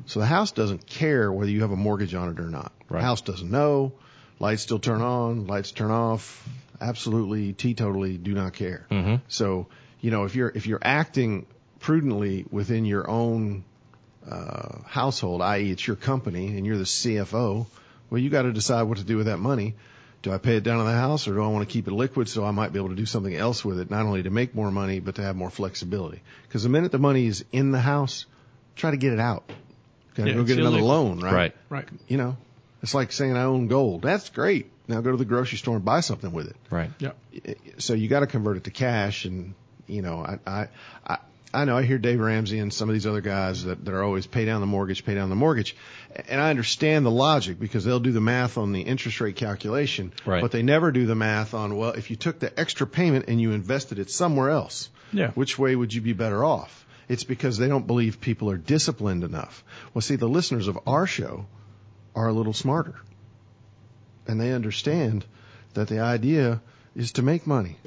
[0.06, 2.72] So the house doesn't care whether you have a mortgage on it or not.
[2.90, 3.00] Right.
[3.00, 3.94] The house doesn't know.
[4.40, 5.48] Lights still turn on.
[5.48, 6.48] Lights turn off.
[6.80, 8.86] Absolutely, teetotally, do not care.
[8.92, 9.16] Mm-hmm.
[9.28, 9.68] So
[10.00, 11.48] you know if you're if you're acting
[11.80, 13.64] prudently within your own
[14.30, 17.66] uh, household, i.e., it's your company and you're the CFO,
[18.10, 19.76] well, you got to decide what to do with that money.
[20.24, 21.94] Do I pay it down on the house or do I want to keep it
[21.94, 24.30] liquid so I might be able to do something else with it, not only to
[24.30, 26.22] make more money, but to have more flexibility?
[26.48, 28.26] Because the minute the money is in the house,
[28.76, 29.50] try to get it out.
[30.18, 30.88] Got to Yeah, go get another illegal.
[31.06, 31.34] loan, right?
[31.34, 31.56] Right.
[31.70, 31.88] Right.
[32.10, 32.36] You know,
[32.84, 34.02] it's like saying I own gold.
[34.02, 34.72] That's great.
[34.90, 36.90] Now go to the grocery store and buy something with it Right.
[37.00, 37.12] Yeah.
[37.46, 39.54] Eh, so you got to convert it to cash and
[39.88, 40.68] you know I, I
[41.06, 41.18] i
[41.54, 44.04] i know i hear dave ramsey and some of these other guys that, that are
[44.04, 45.76] always pay down the mortgage pay down the mortgage
[46.28, 50.12] and i understand the logic because they'll do the math on the interest rate calculation
[50.26, 50.42] Right.
[50.42, 53.40] but they never do the math on well if you took the extra payment and
[53.42, 55.32] you invested it somewhere else Yeah.
[55.32, 59.24] which way would you be better off it's because they don't believe people are disciplined
[59.24, 61.46] enough well see the listeners of our show
[62.16, 62.96] are a little smarter
[64.28, 65.26] and they understand
[65.74, 66.62] that the idea
[66.96, 67.78] is to make money,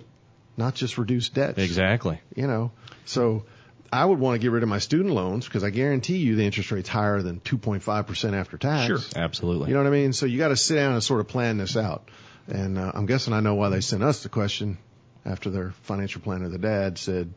[0.56, 1.58] not just reduce debt.
[1.58, 2.20] Exactly.
[2.34, 2.72] You know,
[3.04, 3.44] so
[3.92, 6.44] I would want to get rid of my student loans because I guarantee you the
[6.44, 8.86] interest rate's higher than 2.5% after tax.
[8.86, 9.22] Sure.
[9.22, 9.68] Absolutely.
[9.68, 10.12] You know what I mean?
[10.12, 12.08] So you got to sit down and sort of plan this out.
[12.46, 14.78] And uh, I'm guessing I know why they sent us the question
[15.24, 17.32] after their financial planner, the dad, said,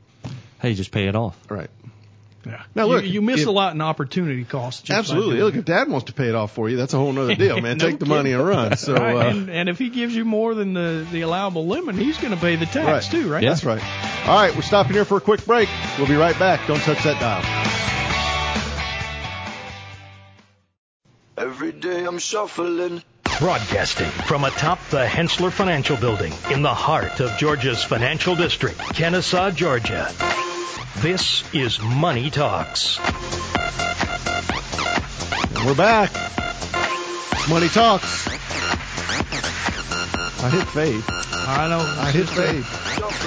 [0.64, 1.38] hey, just pay it off.
[1.52, 1.70] "All right,
[2.46, 2.62] Yeah.
[2.76, 4.82] Now, look, you, you miss if- a lot in opportunity costs.
[4.82, 5.36] just absolutely.
[5.36, 7.36] doing Look, if dad wants to pay it off for you, that's a whole other
[7.36, 7.78] deal, man.
[7.78, 10.26] No Take the money and run." So Right, uh, and, and if he gives you
[10.26, 13.04] more than the, the allowable limit, he's going to pay the tax Right.
[13.22, 13.44] too, right?
[13.44, 13.50] Yeah.
[13.50, 13.82] That's right.
[14.28, 15.70] All right, we're stopping here for a quick break.
[16.00, 16.66] We'll be right back.
[16.68, 17.44] Don't touch that dial.
[21.38, 23.02] Every day I'm shuffling.
[23.40, 29.50] Broadcasting from atop the Henssler Financial Building in the heart of Georgia's financial district, Kennesaw,
[29.52, 30.08] Georgia.
[30.98, 33.00] This is Money Talks.
[35.66, 36.12] We're back.
[37.50, 38.28] Money talks.
[40.44, 41.04] I hit fade.
[41.10, 41.80] I know.
[41.80, 42.64] I hit fade.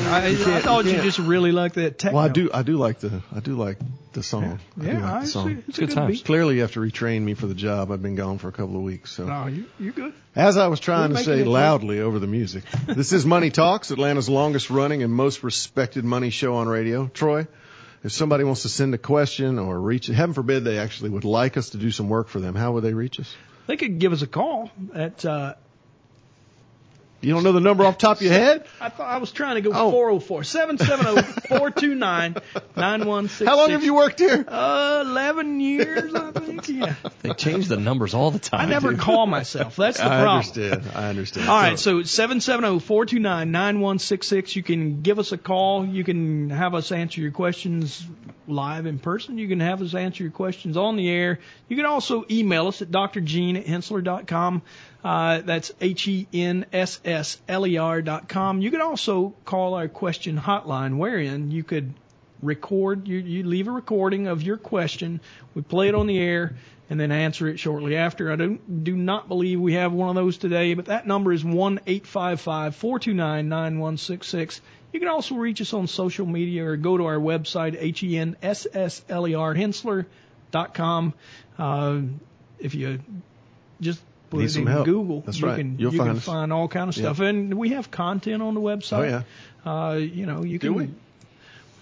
[0.09, 2.17] I, You I thought you you, just really liked that techno.
[2.19, 2.51] Well, I do.
[2.53, 3.23] I do like the.
[3.35, 3.79] I do like
[4.13, 4.59] the song.
[4.79, 5.33] I do Yeah, like I the see.
[5.33, 5.63] song.
[5.69, 6.19] It's a Good good times.
[6.19, 6.25] beat.
[6.27, 7.91] Clearly, you have to retrain me for the job.
[7.91, 9.13] I've been gone for a couple of weeks.
[9.13, 10.13] So, No, you you good.
[10.35, 13.91] as I was trying We're to say loudly over the music, this is Money Talks,
[13.91, 17.09] Atlanta's longest running and most respected money show on radio.
[17.09, 17.47] Troy,
[18.05, 21.57] if somebody wants to send a question or reach, heaven forbid they actually would like
[21.57, 23.35] us to do some work for them, how would they reach us?
[23.67, 25.25] They could give us a call at.
[25.25, 25.55] Uh,
[27.27, 28.65] You don't know the number off the top of your head?
[28.81, 29.91] I thought I was trying to go Oh.
[29.91, 32.37] 404 770 429
[32.77, 33.49] 9166.
[33.51, 34.45] How long have you worked here?
[34.47, 36.69] Uh, 11 years, I think.
[36.69, 36.95] Yeah.
[37.23, 38.61] They change the numbers all the time.
[38.61, 39.01] I never dude.
[39.01, 39.75] call myself.
[39.75, 40.37] That's the I problem.
[40.37, 40.83] understand.
[40.95, 41.49] I understand.
[41.49, 44.55] All right, so 770-429-9166.
[44.55, 45.85] You can give us a call.
[45.85, 48.07] You can have us answer your questions
[48.49, 49.39] live in person.
[49.39, 51.41] You can have us answer your questions on the air.
[51.69, 54.63] You can also email us at drgene at henssler.com.
[55.05, 57.16] Uh, that's E H-E-N-S-S-L-E-R dot
[58.29, 58.61] com.
[58.61, 61.93] You can also call our question hotline wherein you could
[62.43, 63.09] record.
[63.09, 65.21] You you leave a recording of your question.
[65.55, 66.57] We play it on the air
[66.89, 68.31] and then answer it shortly after.
[68.31, 71.45] I don't do not believe we have one of those today, but that number is
[71.45, 74.61] one eight five five four two nine nine one six six.
[74.93, 78.17] You can also reach us on social media or go to our website h e
[78.17, 80.07] n s s l e r henssler
[80.51, 81.13] dot com.
[81.59, 82.03] Uh,
[82.59, 83.01] if you
[83.81, 84.85] just put Need it some in help.
[84.87, 85.57] Google, That's you right.
[85.57, 86.25] can You'll you find can us.
[86.25, 87.05] find all kind of Yeah.
[87.05, 88.99] stuff, and we have content on the website.
[88.99, 89.23] Oh, yeah.
[89.71, 90.79] Uh, you know, you Do can.
[90.79, 90.89] we?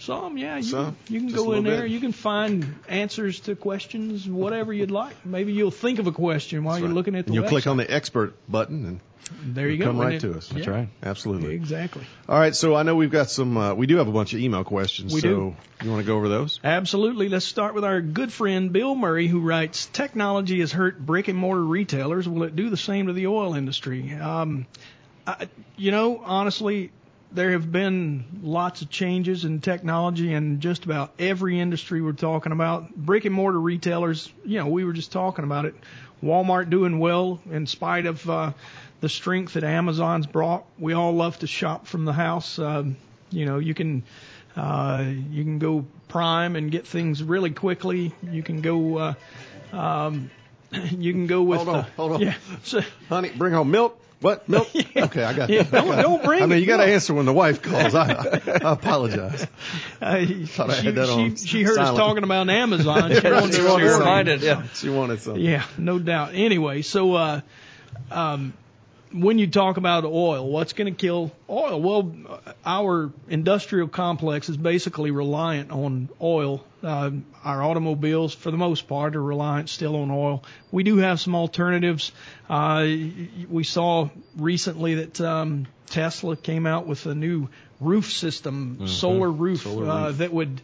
[0.01, 0.57] Some, yeah.
[0.57, 0.97] You, Some.
[1.09, 1.83] you can go in there.
[1.83, 1.91] bit.
[1.91, 5.25] You can find answers to questions, whatever you'd like.
[5.25, 6.95] Maybe you'll think of a question while That's you're right.
[6.95, 7.49] looking at the And you'll website.
[7.49, 9.87] click on the expert button and There you go.
[9.87, 10.49] come right it- to us.
[10.49, 10.89] That's right.
[11.03, 11.55] Absolutely.
[11.55, 12.05] Exactly.
[12.29, 13.57] All right, so I know we've got some.
[13.57, 15.15] Uh, we do have a bunch of email questions.
[15.15, 15.57] We so do.
[15.85, 16.61] you want to go over those?
[16.63, 17.29] Absolutely.
[17.31, 21.39] Let's start with our good friend Bill Murray, who writes, "Technology has hurt brick and
[21.39, 22.29] mortar retailers.
[22.29, 24.67] Will it do the same to the oil industry?" Um,
[25.27, 26.91] I, you know, honestly,
[27.35, 32.53] there have been lots of changes in technology in just about every industry we're talking
[32.53, 32.95] about.
[32.95, 35.75] Brick and mortar retailers, you know, we were just talking about it.
[36.23, 38.53] Walmart doing well in spite of uh,
[39.01, 40.65] the strength that Amazon's brought.
[40.79, 42.59] We all love to shop from the house.
[42.59, 42.97] Um,
[43.31, 44.05] you know, you can
[44.57, 48.15] uh, you can go Prime and get things really quickly.
[48.31, 48.99] You can go.
[48.99, 49.15] Uh,
[49.73, 50.31] um,
[50.99, 51.59] you can go with.
[51.59, 52.21] Hold on, uh, hold on.
[52.21, 52.35] Yeah.
[52.63, 54.01] So, Honey, bring home milk.
[54.21, 54.69] What milk?
[54.97, 55.51] Okay, I got.
[55.51, 57.61] Yeah, I don't- got- don't bring I mean, you got to answer when the wife
[57.61, 57.95] calls.
[57.95, 59.47] I, I, I apologize.
[60.01, 63.13] Uh, Thought I she, had that she, on she heard us talking about Amazon.
[63.15, 63.99] She wanted she to wanted something.
[64.01, 64.63] reminded, yeah.
[64.75, 65.43] She wanted something.
[65.43, 66.31] Yeah, no doubt.
[66.35, 67.41] Anyway, so uh,
[68.11, 68.55] um,
[69.15, 71.81] when you talk about oil, what's going to kill oil?
[71.81, 72.15] Well,
[72.67, 76.65] our industrial complex is basically reliant on oil.
[76.83, 77.13] Uh,
[77.45, 80.43] our automobiles, for the most part, are reliant still on oil.
[80.73, 82.11] We do have some alternatives.
[82.49, 82.87] Uh,
[83.49, 87.49] we saw recently that um, Tesla came out with a new
[87.81, 90.61] roof system, solar roof, Solar uh, that would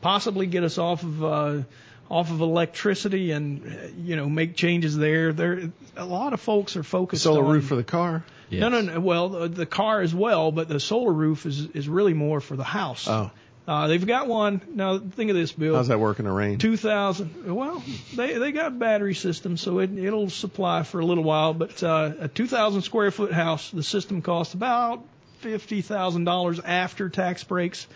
[0.00, 1.62] possibly get us off of uh,
[2.10, 5.32] off of electricity and uh, you know make changes there.
[5.32, 8.24] There, a lot of folks are focused on Solar on roof for the car.
[8.50, 9.00] no, no, no.
[9.00, 12.56] Well, the, the car as well, but the solar roof is is really more for
[12.56, 13.06] the house.
[13.08, 13.30] Oh,
[13.68, 14.98] Uh, they've got one now.
[14.98, 15.76] Think of this, Bill.
[15.76, 16.58] how's that working in the rain?
[16.58, 17.54] 2000.
[17.54, 17.80] Well,
[18.16, 21.54] they they got battery systems, so it it'll supply for a little while.
[21.54, 25.04] But uh, a 2,000 square foot house, the system costs about
[25.38, 27.86] fifty thousand dollars after tax breaks.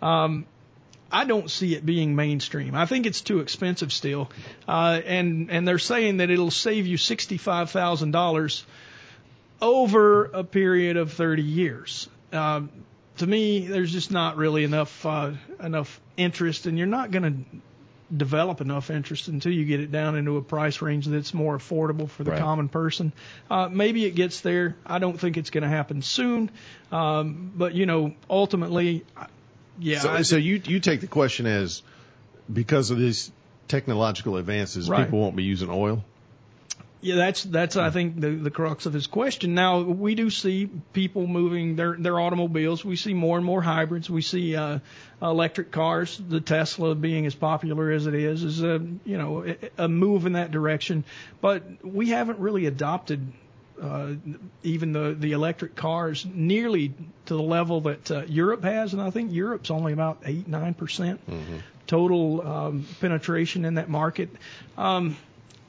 [0.00, 0.46] Um,
[1.12, 2.74] I don't see it being mainstream.
[2.74, 4.30] I think it's too expensive still,
[4.68, 8.64] uh, and and they're saying that it'll save you sixty five thousand dollars
[9.60, 12.08] over a period of 30 years.
[12.32, 12.70] Um,
[13.18, 18.16] to me, there's just not really enough uh, enough interest, and you're not going to
[18.16, 22.08] develop enough interest until you get it down into a price range that's more affordable
[22.08, 22.40] for the Right.
[22.40, 23.12] common person.
[23.50, 24.76] Uh, maybe it gets there.
[24.86, 26.50] I don't think it's going to happen soon,
[26.90, 29.26] um, but you know, ultimately, I-
[29.78, 30.00] yeah.
[30.00, 31.82] so, I- so you you take the question as
[32.52, 33.30] because of these
[33.68, 35.04] technological advances, Right.
[35.04, 36.04] people won't be using oil.
[37.02, 39.54] Yeah, that's that's I think the the crux of his question.
[39.54, 42.84] Now we do see people moving their their automobiles.
[42.84, 44.10] We see more and more hybrids.
[44.10, 44.80] We see uh,
[45.22, 46.20] electric cars.
[46.28, 50.26] The Tesla being as popular as it is is a you know a, a move
[50.26, 51.04] in that direction.
[51.40, 53.32] But we haven't really adopted
[53.80, 54.12] uh,
[54.62, 56.88] even the the electric cars nearly
[57.26, 60.74] to the level that uh, Europe has, and I think Europe's only about eight nine
[60.74, 61.20] percent
[61.86, 64.30] total um, penetration in that market.
[64.78, 65.16] Um,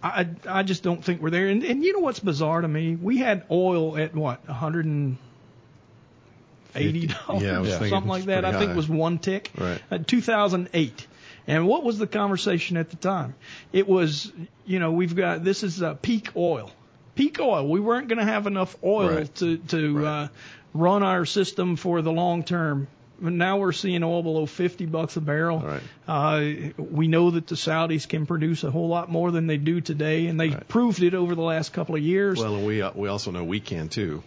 [0.03, 1.47] I I just don't think we're there.
[1.47, 2.95] And, and you know what's bizarre to me?
[2.95, 8.45] We had oil at what 180 dollars, Yeah, something like that.
[8.45, 8.75] I think high.
[8.75, 9.51] was one tick.
[9.57, 9.81] Right.
[9.91, 11.07] Uh, 2008.
[11.47, 13.33] And what was the conversation at the time?
[13.73, 14.31] It was,
[14.65, 16.71] you know, we've got this is uh, peak oil.
[17.15, 17.67] Peak oil.
[17.67, 19.35] We weren't going to have enough oil Right.
[19.35, 20.05] to to Right.
[20.23, 20.27] uh,
[20.73, 22.87] run our system for the long term.
[23.23, 25.59] But now we're seeing oil below 50 bucks a barrel.
[25.59, 25.81] Right.
[26.07, 29.79] Uh, we know that the Saudis can produce a whole lot more than they do
[29.79, 32.39] today, and they proved it over the last couple of years.
[32.39, 34.23] Well, and we uh, we also know we can too.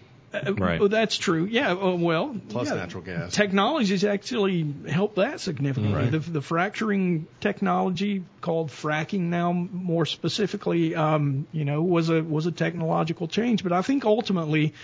[0.56, 0.80] Right.
[0.80, 1.44] well, that's true.
[1.44, 1.72] Yeah.
[1.72, 3.32] uh, well, Plus yeah, natural gas.
[3.32, 5.94] Technology's actually helped that significantly.
[5.94, 6.10] Right.
[6.10, 12.46] The, the fracturing technology called fracking now, more specifically, um, you know, was a was
[12.46, 13.62] a technological change.
[13.62, 14.74] But I think ultimately,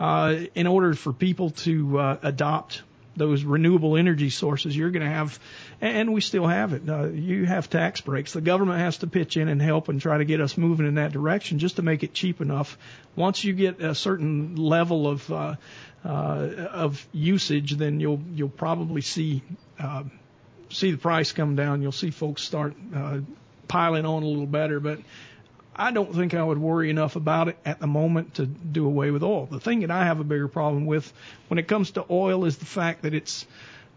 [0.00, 2.82] uh, in order for people to uh, adopt
[3.16, 5.38] those renewable energy sources, you're going to have,
[5.80, 6.88] and we still have it.
[6.88, 8.32] Uh, you have tax breaks.
[8.32, 10.96] The government has to pitch in and help and try to get us moving in
[10.96, 12.78] that direction, just to make it cheap enough.
[13.16, 15.54] Once you get a certain level of uh,
[16.04, 19.42] uh, of usage, then you'll you'll probably see
[19.78, 20.04] uh,
[20.70, 21.82] see the price come down.
[21.82, 23.20] You'll see folks start uh,
[23.68, 24.98] piling on a little better, but
[25.76, 29.10] I don't think I would worry enough about it at the moment to do away
[29.10, 29.46] with oil.
[29.46, 31.12] The thing that I have a bigger problem with
[31.48, 33.46] when it comes to oil is the fact that it's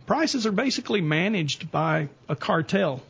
[0.05, 3.03] prices are basically managed by a cartel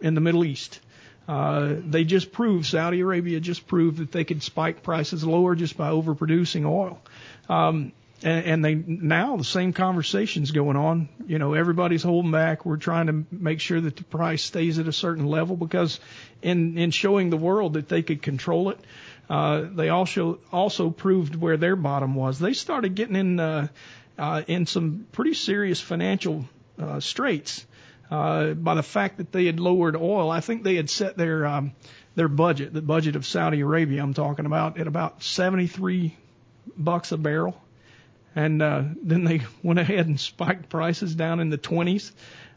[0.00, 0.80] in the Middle East.
[1.26, 5.76] Uh, they just proved Saudi Arabia just proved that they could spike prices lower just
[5.76, 7.00] by overproducing oil.
[7.48, 11.08] Um, and, and they now the same conversations going on.
[11.26, 12.64] You know, everybody's holding back.
[12.64, 16.00] We're trying to make sure that the price stays at a certain level because
[16.42, 18.78] in in showing the world that they could control it,
[19.28, 22.38] uh, they also also proved where their bottom was.
[22.38, 23.68] They started getting in uh,
[24.18, 26.44] uh, in some pretty serious financial
[26.78, 27.66] uh, straits
[28.10, 30.30] uh, by the fact that they had lowered oil.
[30.30, 31.72] I think they had set their um,
[32.14, 36.16] their budget, the budget of Saudi Arabia, I'm talking about, at about 73
[36.76, 37.60] bucks a barrel,
[38.34, 42.12] and uh, then they went ahead and spiked prices down in the 20s.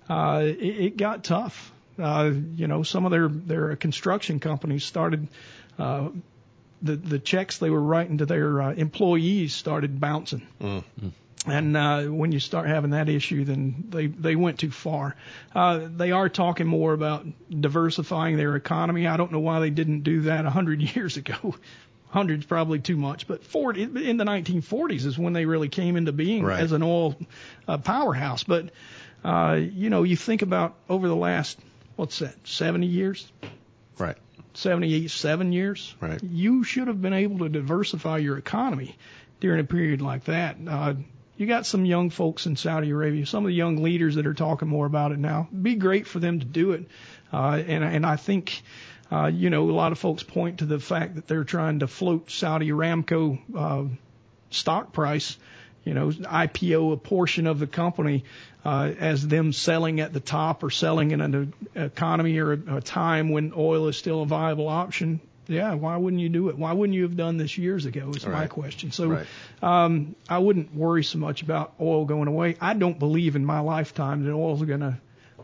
[0.10, 1.72] Uh, it, it got tough.
[2.00, 5.28] Uh, you know, some of their their construction companies started.
[5.80, 6.10] Uh,
[6.82, 10.46] the the checks they were writing to their uh, employees started bouncing.
[10.62, 10.84] Mm.
[11.48, 15.16] And uh, when you start having that issue, then they they went too far.
[15.56, 19.08] Uh, they are talking more about diversifying their economy.
[19.08, 21.56] I don't know why they didn't do that a hundred years ago.
[22.18, 26.12] Hundreds probably too much, but 40 in the 1940s is when they really came into
[26.12, 26.60] being Right.
[26.60, 27.16] as an oil
[27.68, 28.44] uh, powerhouse.
[28.44, 28.72] But
[29.24, 31.60] uh, you know, you think about over the last
[31.96, 33.32] what's that, 70 years,
[34.00, 34.18] Right.
[34.56, 35.94] 78, seven years.
[36.02, 36.20] Right.
[36.24, 38.96] You should have been able to diversify your economy
[39.40, 40.58] during a period like that.
[40.68, 40.96] Uh,
[41.36, 44.34] you got some young folks in Saudi Arabia, some of the young leaders that are
[44.34, 45.48] talking more about it now.
[45.62, 46.88] Be great for them to do it.
[47.32, 48.64] Uh, and, and I think,
[49.12, 51.88] uh, you know, a lot of folks point to the fact that they're trying to
[51.88, 53.86] float Saudi Aramco, uh,
[54.50, 55.38] stock price,
[55.84, 58.26] you know, IPO a portion of the company
[58.66, 62.82] uh, as them selling at the top or selling in an economy or a, a
[62.82, 65.22] time when oil is still a viable option.
[65.48, 66.58] Yeah, why wouldn't you do it?
[66.58, 68.12] Why wouldn't you have done this years ago?
[68.14, 68.92] Is my question.
[68.92, 69.28] So Right.
[69.62, 72.58] um, I wouldn't worry so much about oil going away.
[72.60, 74.98] I don't believe in my lifetime that oil's going to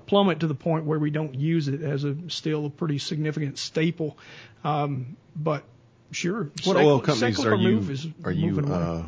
[0.06, 3.58] plummet to the point where we don't use it as a still a pretty significant
[3.58, 4.18] staple.
[4.64, 5.64] Um, but
[6.12, 9.08] sure, What oil companies are you is are you uh,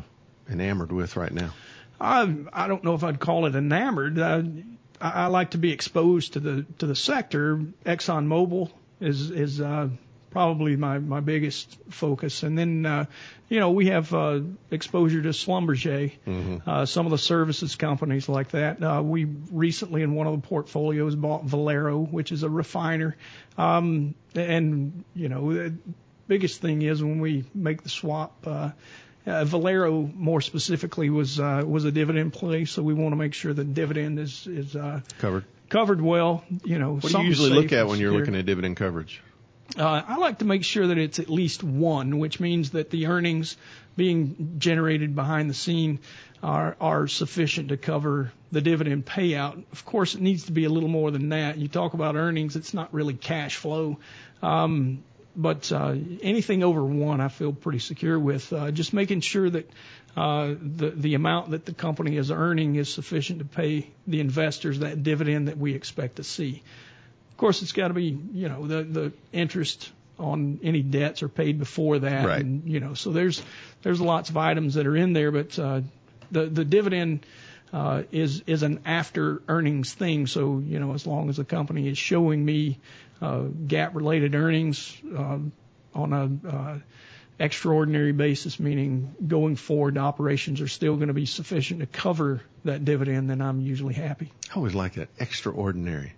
[0.50, 1.52] enamored with right now?
[2.00, 4.18] I I don't know if I'd call it enamored.
[4.18, 4.42] Uh,
[5.00, 7.60] I, I like to be exposed to the to the sector.
[7.84, 9.88] ExxonMobil is is uh,
[10.36, 13.06] probably my my biggest focus, and then uh,
[13.48, 16.12] you know we have uh, exposure to Schlumberger,
[16.66, 18.82] uh, some of the services companies like that.
[18.82, 23.16] Uh, we recently in one of the portfolios bought Valero, which is a refiner,
[23.56, 25.74] um, and you know the
[26.28, 28.46] biggest thing is when we make the swap.
[28.46, 28.72] Uh,
[29.26, 33.32] uh, Valero, more specifically, was uh, was a dividend play, so we want to make
[33.32, 35.46] sure the dividend is is uh, Covered.
[35.70, 36.44] covered well.
[36.62, 39.22] You know, What do you usually look at when you're looking at dividend coverage?
[39.78, 43.06] Uh, I like to make sure that it's at least one, which means that the
[43.06, 43.56] earnings
[43.96, 45.98] being generated behind the scene
[46.42, 49.64] are are sufficient to cover the dividend payout.
[49.72, 51.58] Of course, it needs to be a little more than that.
[51.58, 53.98] You talk about earnings; it's not really cash flow.
[54.42, 55.02] Um,
[55.34, 58.52] but uh, anything over one, I feel pretty secure with.
[58.52, 59.68] Uh, just making sure that
[60.16, 64.78] uh, the the amount that the company is earning is sufficient to pay the investors
[64.78, 66.62] that dividend that we expect to see.
[67.36, 71.28] Of course, it's got to be you know the the interest on any debts are
[71.28, 72.40] paid before that, Right.
[72.40, 73.42] and you know so there's
[73.82, 75.82] there's lots of items that are in there, but uh,
[76.30, 77.26] the the dividend
[77.74, 80.26] uh, is is an after earnings thing.
[80.26, 82.78] So you know as long as the company is showing me
[83.20, 85.52] uh, GAAP related earnings um,
[85.94, 86.78] on a uh,
[87.38, 92.82] extraordinary basis, meaning going forward, operations are still going to be sufficient to cover that
[92.86, 94.32] dividend, then I'm usually happy.
[94.50, 96.14] I always like that extraordinary.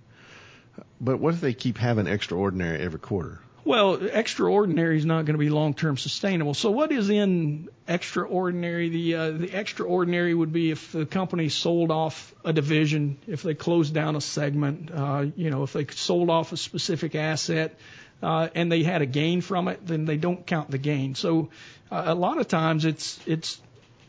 [1.00, 3.40] But what if they keep having extraordinary every quarter?
[3.64, 6.54] Well, extraordinary is not going to be long-term sustainable.
[6.54, 8.88] So what is in extraordinary?
[8.88, 13.52] The uh, the extraordinary would be if the company sold off a division, if they
[13.52, 17.76] closed down a segment, uh, you know, if they sold off a specific asset,
[18.22, 21.14] uh, and they had a gain from it, then they don't count the gain.
[21.14, 21.50] So
[21.90, 23.60] uh, a lot of times it's it's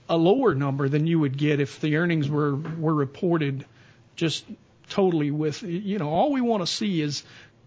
[0.08, 3.66] a lower number than you would get if the earnings were were reported
[4.16, 4.46] just
[4.90, 7.24] totally with you know all we want to see is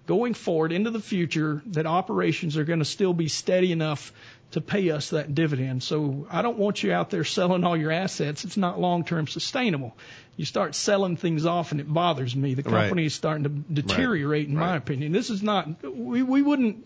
[0.07, 4.13] going forward into the future that operations are going to still be steady enough
[4.51, 5.83] to pay us that dividend.
[5.83, 8.45] So I don't want you out there selling all your assets.
[8.45, 9.97] It's not long-term sustainable.
[10.37, 12.55] You start selling things off and it bothers me.
[12.55, 12.83] The Right.
[12.83, 15.13] company is starting to deteriorate in my opinion.
[15.13, 16.85] This is not we we wouldn't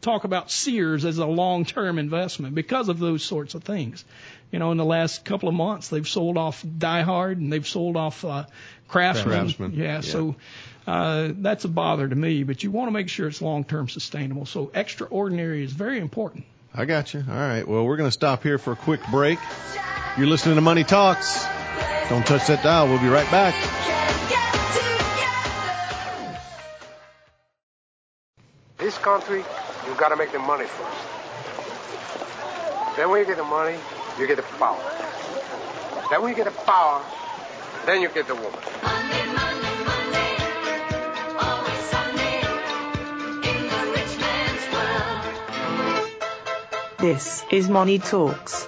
[0.00, 4.04] talk about Sears as a long-term investment because of those sorts of things.
[4.50, 7.66] You know, in the last couple of months, they've sold off Die Hard and they've
[7.66, 8.44] sold off uh,
[8.88, 9.34] Craftsman.
[9.34, 10.00] Craftsman, Yeah, yeah.
[10.00, 10.36] so
[10.86, 12.44] uh, that's a bother to me.
[12.44, 14.46] But you want to make sure it's long-term sustainable.
[14.46, 16.44] So extraordinary is very important.
[16.74, 17.24] I got you.
[17.28, 17.66] All right.
[17.66, 19.38] Well, we're going to stop here for a quick break.
[20.18, 21.44] You're listening to Money Talks.
[22.08, 22.88] Don't touch that dial.
[22.88, 23.54] We'll be right back.
[28.78, 31.06] This country, you gotta make the money first.
[32.96, 33.78] Then when you get the money,
[34.18, 34.78] you get the power.
[36.10, 37.02] Then when you get the power,
[37.86, 38.50] then you get the woman.
[46.98, 48.66] This is Money Talks.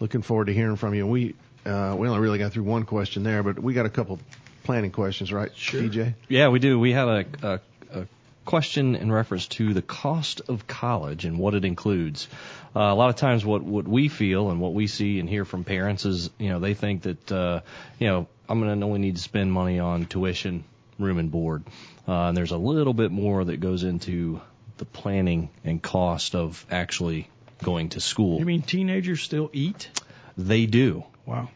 [0.00, 1.06] looking forward to hearing from you.
[1.06, 4.18] We, uh, we only really got through one question there, but we got a couple
[4.64, 5.50] planning questions, right?
[5.56, 5.82] Sure.
[5.82, 6.14] DJ?
[6.28, 6.78] Yeah, we do.
[6.78, 7.60] We have a, a,
[8.00, 8.06] a
[8.44, 12.28] question in reference to the cost of college and what it includes.
[12.74, 15.44] Uh, a lot of times, what what we feel and what we see and hear
[15.44, 17.60] from parents is, you know, they think that, uh,
[17.98, 20.64] you know, I'm going to only need to spend money on tuition,
[20.98, 21.64] room and board,
[22.08, 24.40] uh, and there's a little bit more that goes into
[24.78, 27.28] the planning and cost of actually
[27.62, 28.38] going to school.
[28.38, 29.90] You mean teenagers still eat?
[30.36, 31.04] They do.
[31.26, 31.48] Wow.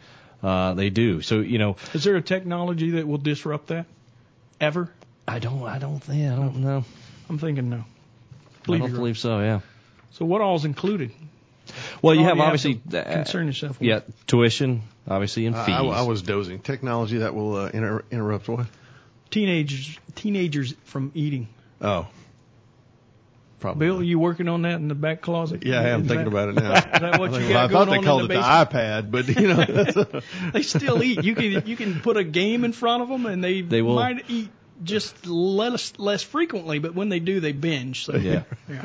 [0.43, 1.23] Uh, they do.
[1.23, 3.87] So you know, Is there a technology that will disrupt that?
[4.61, 4.91] Ever?
[5.27, 5.63] I don't.
[5.65, 6.31] I don't think.
[6.31, 6.85] I don't know.
[7.29, 7.77] I'm thinking no.
[7.77, 9.41] I don't you're believe so.
[9.41, 9.61] Yeah.
[10.13, 11.11] So what all's included?
[12.01, 13.89] Well, you have you have obviously to concern yourself with.
[13.89, 15.75] Yeah, tuition, obviously, and I, fees.
[15.75, 16.61] I, I was dozing.
[16.61, 18.67] Technology that will uh, inter- interrupt what?
[19.31, 21.49] Teenagers, teenagers from eating.
[21.81, 22.07] Oh.
[23.59, 23.87] Probably.
[23.87, 25.65] Bill, you working on that in the back closet?
[25.65, 26.73] Yeah, I am Is thinking that- about it now.
[26.75, 29.11] Is that what I you got I thought they called in it the the iPad,
[29.11, 29.49] but you
[30.15, 30.21] know.
[30.53, 31.25] they still eat.
[31.25, 33.95] You can you can put a game in front of them, and they They will.
[33.95, 34.51] might eat
[34.85, 38.05] just less less frequently, but when they do, they binge.
[38.05, 38.43] So Yeah.
[38.69, 38.85] yeah.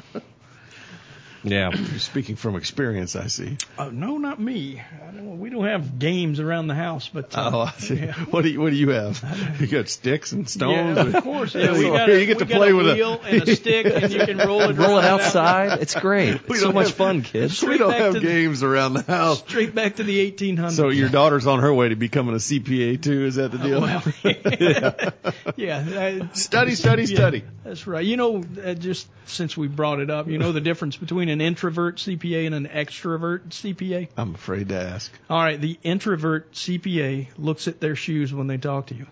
[1.44, 1.72] Yeah.
[1.98, 3.58] Speaking from experience, I see.
[3.78, 4.80] Oh, no, not me.
[4.82, 7.96] I don't, we don't have games around the house, but uh, Oh, I see.
[7.96, 8.14] yeah.
[8.32, 9.58] What do you What do you have?
[9.60, 10.98] You got sticks and stones.
[10.98, 11.56] Yeah, of course.
[11.56, 13.56] Yeah, we got a, you get we to got play a with wheel and a
[13.56, 15.80] stick, and you can roll it Roll it around outside.
[15.82, 16.42] It's great.
[16.48, 17.62] We It's so don't much have- fun, kids.
[17.64, 19.40] we don't have to the- games around the house.
[19.40, 20.72] Straight back to the 1800s.
[20.72, 23.26] So your daughter's on her way to becoming a CPA too.
[23.26, 23.82] Is that the deal?
[23.82, 24.04] Well,
[25.56, 26.20] yeah.
[26.22, 27.44] uh, Study, study, yeah, study.
[27.64, 28.06] That's right.
[28.06, 31.42] You know, uh, just since we brought it up, you know the difference between an
[31.42, 34.10] introvert CPA and an extrovert CPA?
[34.18, 35.12] I'm afraid to ask.
[35.30, 39.08] All right, the introvert CPA looks at their shoes when they talk to you.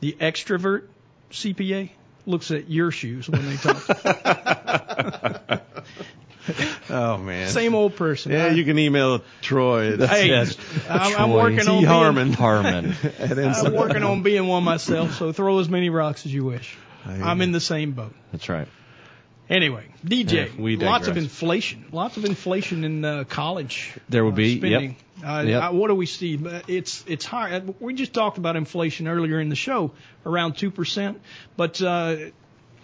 [0.00, 0.84] The extrovert
[1.30, 1.90] CPA
[2.26, 3.82] looks at your shoes when they talk.
[6.88, 7.48] Oh man.
[7.48, 8.32] Same old person.
[8.32, 9.96] Yeah, I- you can email Troy.
[9.96, 10.56] Hey, that's
[10.88, 11.68] I'm, I'm working T.
[11.68, 12.32] on being, Harmon.
[12.32, 12.94] Harmon.
[13.20, 15.14] I'm working on being one myself.
[15.14, 16.76] So throw as many rocks as you wish.
[17.06, 18.14] I- I'm in the same boat.
[18.32, 18.66] That's right.
[19.50, 23.92] Anyway, DJ, we lots of inflation, lots of inflation in uh, college.
[24.08, 24.58] There would uh, be, yep.
[24.60, 24.96] spending.
[25.24, 25.62] Uh, Yep.
[25.62, 26.38] uh, what do we see?
[26.38, 27.56] Uh, It's it's high.
[27.56, 29.90] Uh, We just talked about inflation earlier in the show,
[30.24, 31.20] around two percent,
[31.56, 32.16] but uh,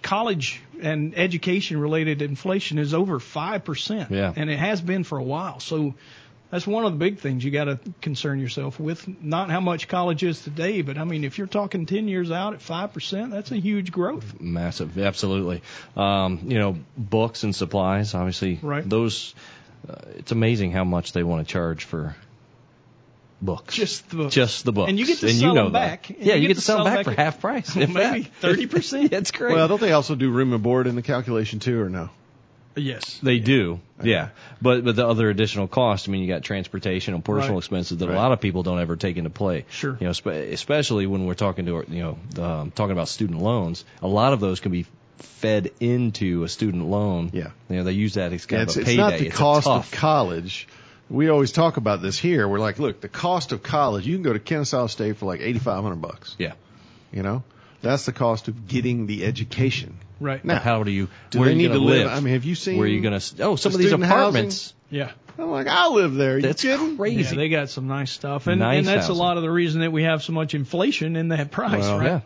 [0.03, 4.33] college and education related inflation is over five percent, Yeah.
[4.35, 5.61] and it has been for a while.
[5.61, 5.95] So.
[6.51, 9.07] That's one of the big things you got to concern yourself with.
[9.23, 12.55] Not how much college is today, but I mean, if you're talking 10 years out
[12.55, 14.41] at 5%, that's a huge growth.
[14.41, 15.63] Massive, absolutely.
[15.97, 18.61] Um, you know, books and supplies, obviously.
[18.63, 18.89] Right.
[18.89, 19.35] Those,
[19.89, 22.15] uh, it's amazing how much they want to charge for
[23.43, 23.75] books.
[23.75, 24.35] Just the books.
[24.35, 24.89] Just the books.
[24.89, 26.11] And you get to and sell you know them back.
[26.11, 27.75] And Yeah, you, get, to sell them back, for at- half price.
[27.75, 28.57] Well, maybe that.
[28.57, 29.11] 30%.
[29.11, 29.53] That's great.
[29.55, 32.11] Well, don't they also do room and board in the calculation too, or no?
[32.77, 33.19] Yes.
[33.23, 34.29] They do, yeah.
[34.61, 37.59] But but the other additional costs, I mean, you got transportation and personal Right.
[37.59, 38.15] expenses that Right.
[38.15, 39.65] a lot of people don't ever take into play.
[39.71, 39.97] Sure.
[39.99, 42.03] You know, spe- especially when we're talking to you
[42.37, 44.85] know um, talking about student loans, a lot of those can be
[45.19, 47.31] fed into a student loan.
[47.33, 47.49] Yeah.
[47.71, 49.67] You know, they use that as kind it's, of a it's not the It's cost
[49.67, 50.69] of college.
[51.09, 52.47] We always talk about this here.
[52.49, 54.07] We're like, look, the cost of college.
[54.07, 56.35] You can go to Kennesaw State for like eighty five hundred bucks.
[56.39, 56.53] Yeah.
[57.13, 57.43] You know,
[57.81, 59.97] that's the cost of getting the education.
[60.21, 60.45] Right.
[60.45, 61.09] Now, How do you?
[61.31, 62.07] do where they are you need to live?
[62.07, 62.17] live?
[62.17, 62.79] I mean, have you seen?
[62.79, 63.43] where are you going to?
[63.45, 64.73] Oh, some the of these student apartments.
[64.91, 65.11] Yeah.
[65.39, 66.35] I'm like, I live there.
[66.35, 66.97] Are you That's kidding?
[66.97, 67.35] crazy.
[67.35, 68.47] Yeah, they got some nice stuff.
[68.47, 69.17] And, Nice and that's housing.
[69.17, 71.99] a lot of the reason that we have so much inflation in that price, Well,
[71.99, 72.07] right?
[72.07, 72.21] Yeah.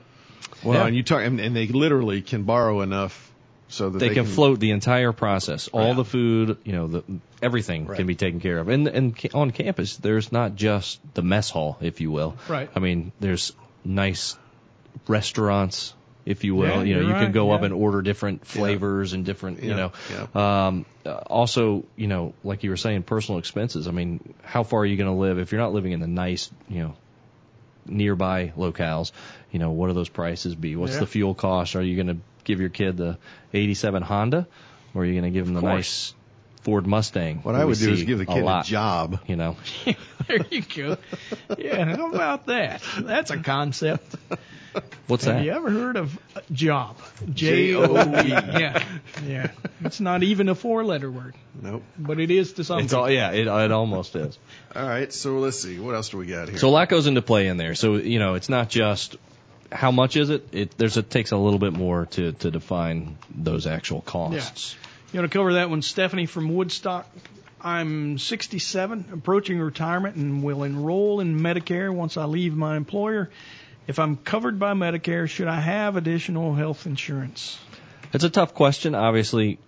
[0.62, 0.86] Well, Yeah.
[0.86, 3.32] and you talk, and, and they literally can borrow enough
[3.66, 5.66] so that they, they, can, float the entire process.
[5.68, 5.92] All Yeah.
[5.94, 7.02] the food, you know, the
[7.42, 7.96] everything Right.
[7.96, 8.68] can be taken care of.
[8.68, 12.36] And and on campus, there's not just the mess hall, if you will.
[12.48, 12.70] Right.
[12.76, 13.52] I mean, there's
[13.84, 14.36] nice
[15.08, 15.94] restaurants,
[16.30, 16.68] if you will.
[16.68, 19.70] Yeah, you know, you can right, go up and order different flavors and different, you
[19.70, 19.90] Yeah,
[20.34, 20.40] know.
[20.40, 23.88] Um, uh, also, you know, like you were saying, personal expenses.
[23.88, 26.06] I mean, how far are you going to live if you're not living in the
[26.06, 26.94] nice, you know,
[27.86, 29.12] nearby locales?
[29.50, 30.76] You know, what do those prices be?
[30.76, 31.00] What's Yeah.
[31.00, 31.74] the fuel cost?
[31.74, 33.18] Are you going to give your kid the
[33.52, 34.46] '87 Honda,
[34.94, 36.14] or are you going to give them the nice
[36.62, 37.38] Ford Mustang?
[37.38, 39.20] What I would do is give the kid a, lot, job.
[39.26, 39.56] You know,
[40.28, 40.96] there you go.
[41.58, 42.82] Yeah, how about that?
[42.98, 44.16] That's a concept.
[45.06, 45.38] what's Have that?
[45.38, 46.18] Have you ever heard of
[46.52, 46.98] job?
[47.32, 48.28] J O B.
[48.28, 48.84] Yeah,
[49.26, 49.50] yeah.
[49.82, 51.82] It's not even a four-letter word, Nope.
[51.98, 52.80] but it is to some.
[52.80, 54.38] It's all, yeah, it, it almost is.
[54.74, 55.12] All right.
[55.12, 55.78] So let's see.
[55.80, 56.58] What else do we got here?
[56.58, 57.74] So a lot goes into play in there.
[57.74, 59.16] So you know, it's not just
[59.72, 60.48] how much is it.
[60.52, 64.76] It there's it takes a little bit more to to define those actual costs.
[65.12, 67.04] You want to cover that one, Stephanie from Woodstock.
[67.60, 73.28] I'm 67, approaching retirement, and will enroll in Medicare once I leave my employer.
[73.88, 77.58] If I'm covered by Medicare, should I have additional health insurance?
[78.12, 78.94] It's a tough question.
[78.94, 79.58] Obviously,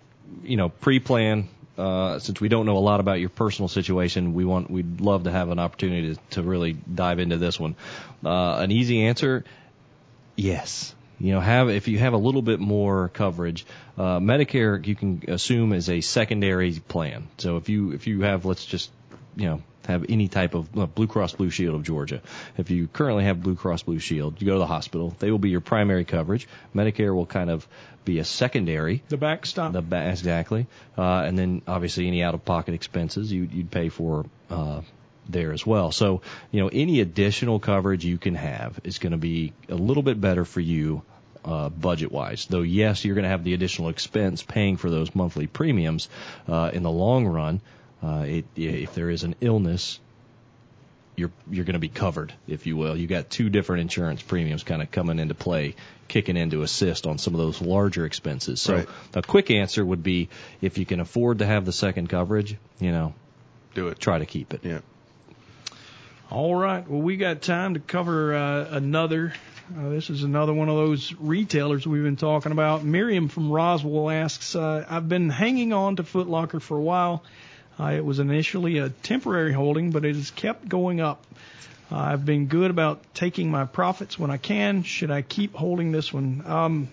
[0.43, 1.49] you know, pre-plan.
[1.77, 5.23] Uh, since we don't know a lot about your personal situation, we want we'd love
[5.23, 7.75] to have an opportunity to, to really dive into this one.
[8.23, 9.43] Uh, an easy answer,
[10.37, 10.93] yes.
[11.19, 13.65] You know, have if you have a little bit more coverage,
[13.97, 17.27] uh, Medicare you can assume is a secondary plan.
[17.37, 18.91] So if you if you have let's just
[19.35, 22.21] you know have any type of uh, Blue Cross Blue Shield of Georgia.
[22.57, 25.15] If you currently have Blue Cross Blue Shield, you go to the hospital.
[25.19, 26.47] They will be your primary coverage.
[26.73, 27.67] Medicare will kind of
[28.05, 29.03] be a secondary.
[29.09, 29.73] The backstop.
[29.73, 34.81] The ba- exactly, uh, and then obviously any out-of-pocket expenses you, you'd pay for uh,
[35.29, 35.91] there as well.
[35.91, 36.21] So
[36.51, 40.19] you know any additional coverage you can have is going to be a little bit
[40.19, 41.01] better for you
[41.45, 42.45] uh, budget-wise.
[42.49, 46.09] Though yes, you're going to have the additional expense paying for those monthly premiums
[46.47, 47.61] uh, in the long run.
[48.01, 49.99] Uh, it, if there is an illness,
[51.15, 52.97] you're you're going to be covered, if you will.
[52.97, 55.75] You got two different insurance premiums kind of coming into play,
[56.07, 58.61] kicking in to assist on some of those larger expenses.
[58.61, 58.87] So Right.
[59.13, 60.29] a quick answer would be
[60.61, 63.13] if you can afford to have the second coverage, you know,
[63.75, 63.99] do it.
[63.99, 64.61] Try to keep it.
[64.63, 64.79] Yeah.
[66.33, 66.89] All right.
[66.89, 69.33] Well, we got time to cover uh, another.
[69.77, 72.83] Uh, this is another one of those retailers we've been talking about.
[72.83, 77.23] Miriam from Roswell asks, uh, I've been hanging on to Foot Locker for a while.
[77.79, 81.23] Uh, it was initially a temporary holding, but it has kept going up.
[81.91, 84.81] Uh, I've been good about taking my profits when I can.
[84.81, 86.41] Should I keep holding this one?
[86.47, 86.87] Um,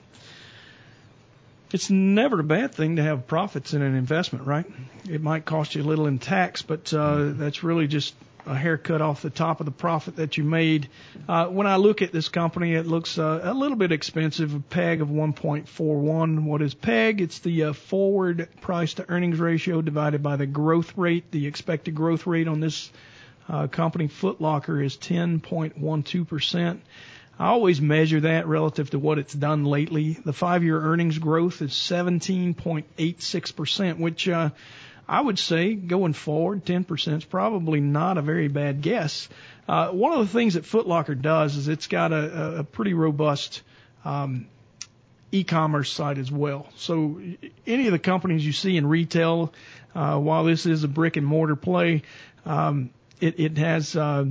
[1.72, 4.66] it's never a bad thing to have profits in an investment, right?
[5.08, 8.14] It might cost you a little in tax, but uh, that's really just
[8.46, 10.88] a haircut off the top of the profit that you made.
[11.28, 14.54] Uh, when I look at this company, it looks uh, a little bit expensive.
[14.54, 16.44] A PEG of 1.41.
[16.44, 17.20] What is PEG?
[17.20, 21.30] It's the uh, forward price to earnings ratio divided by the growth rate.
[21.30, 22.90] The expected growth rate on this
[23.48, 26.82] uh, company, Foot Locker, is 10.12 percent.
[27.40, 30.12] I always measure that relative to what it's done lately.
[30.12, 34.50] The five-year earnings growth is 17.86%, which uh,
[35.10, 39.28] I would say going forward, 10% is probably not a very bad guess.
[39.68, 42.94] Uh, one of the things that Foot Locker does is it's got a, a pretty
[42.94, 43.62] robust
[44.04, 44.46] um,
[45.32, 46.68] e-commerce site as well.
[46.76, 47.20] So
[47.66, 49.52] any of the companies you see in retail,
[49.96, 52.02] uh, while this is a brick and mortar play,
[52.46, 52.90] um,
[53.20, 54.26] it, it has uh,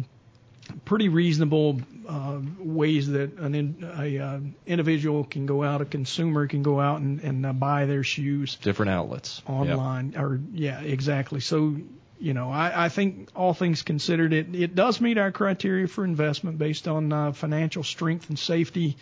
[0.86, 6.48] pretty reasonable uh, ways that an in, a uh, individual can go out, a consumer
[6.48, 9.44] can go out and, and uh, buy their shoes Different outlets.
[9.48, 9.56] Yep.
[9.56, 10.16] online.
[10.18, 11.40] Or yeah, exactly.
[11.40, 11.76] So
[12.20, 16.04] you know, I, I think all things considered, it it does meet our criteria for
[16.04, 18.98] investment based on uh, financial strength and safety.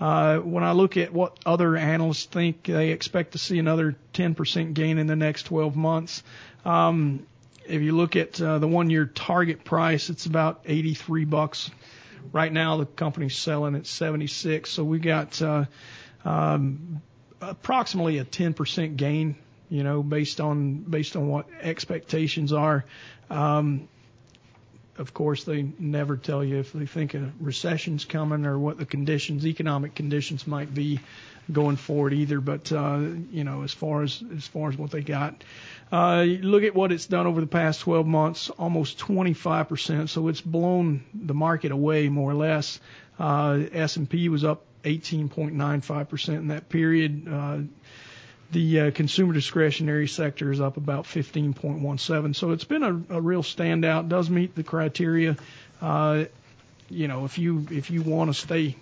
[0.00, 4.74] Uh, when I look at what other analysts think, they expect to see another 10%
[4.74, 6.22] gain in the next 12 months.
[6.64, 7.26] Um,
[7.66, 11.70] if you look at uh, the one-year target price, it's about 83 bucks.
[12.30, 14.70] Right now, the company's selling at 76.
[14.70, 15.64] So we got uh,
[16.24, 17.02] um,
[17.40, 19.36] approximately a 10% gain.
[19.68, 22.84] You know, based on based on what expectations are.
[23.30, 23.88] Um,
[24.98, 28.84] of course, they never tell you if they think a recession's coming or what the
[28.84, 31.00] conditions, economic conditions might be
[31.50, 32.40] going forward either.
[32.40, 32.98] But uh,
[33.30, 35.44] you know, as far as as far as what they got,
[35.90, 40.08] uh, look at what it's done over the past 12 months, almost 25%.
[40.08, 42.78] So it's blown the market away more or less.
[43.18, 47.28] Uh, S&P was up 18.95% in that period.
[48.52, 52.36] Uh, the uh, consumer discretionary sector is up about 15.17.
[52.36, 54.08] So it's been a, a real standout.
[54.08, 55.36] Does meet the criteria.
[55.80, 56.24] Uh,
[56.90, 58.76] you know, if you if you want to stay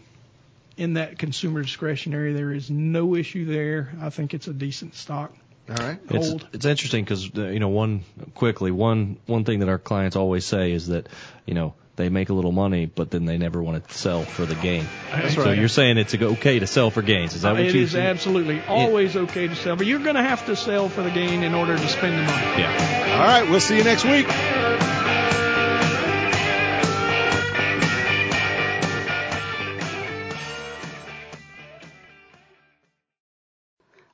[0.76, 3.92] in that consumer discretionary, there is no issue there.
[4.00, 5.32] I think it's a decent stock.
[5.68, 6.00] All right.
[6.10, 8.02] It's, it's interesting because you know one
[8.34, 11.08] quickly one one thing that our clients always say is that
[11.46, 14.46] you know they make a little money, but then they never want to sell for
[14.46, 14.86] the gain.
[15.12, 15.58] That's so right.
[15.58, 17.34] you're saying it's okay to sell for gains?
[17.34, 17.82] Is that what It you?
[17.82, 21.10] is absolutely always okay to sell, but you're going to have to sell for the
[21.10, 22.62] gain in order to spend the money.
[22.62, 23.18] Yeah.
[23.20, 24.26] All right, we'll see you next week.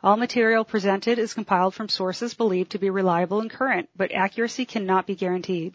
[0.02, 4.64] All material presented is compiled from sources believed to be reliable and current, but accuracy
[4.64, 5.74] cannot be guaranteed.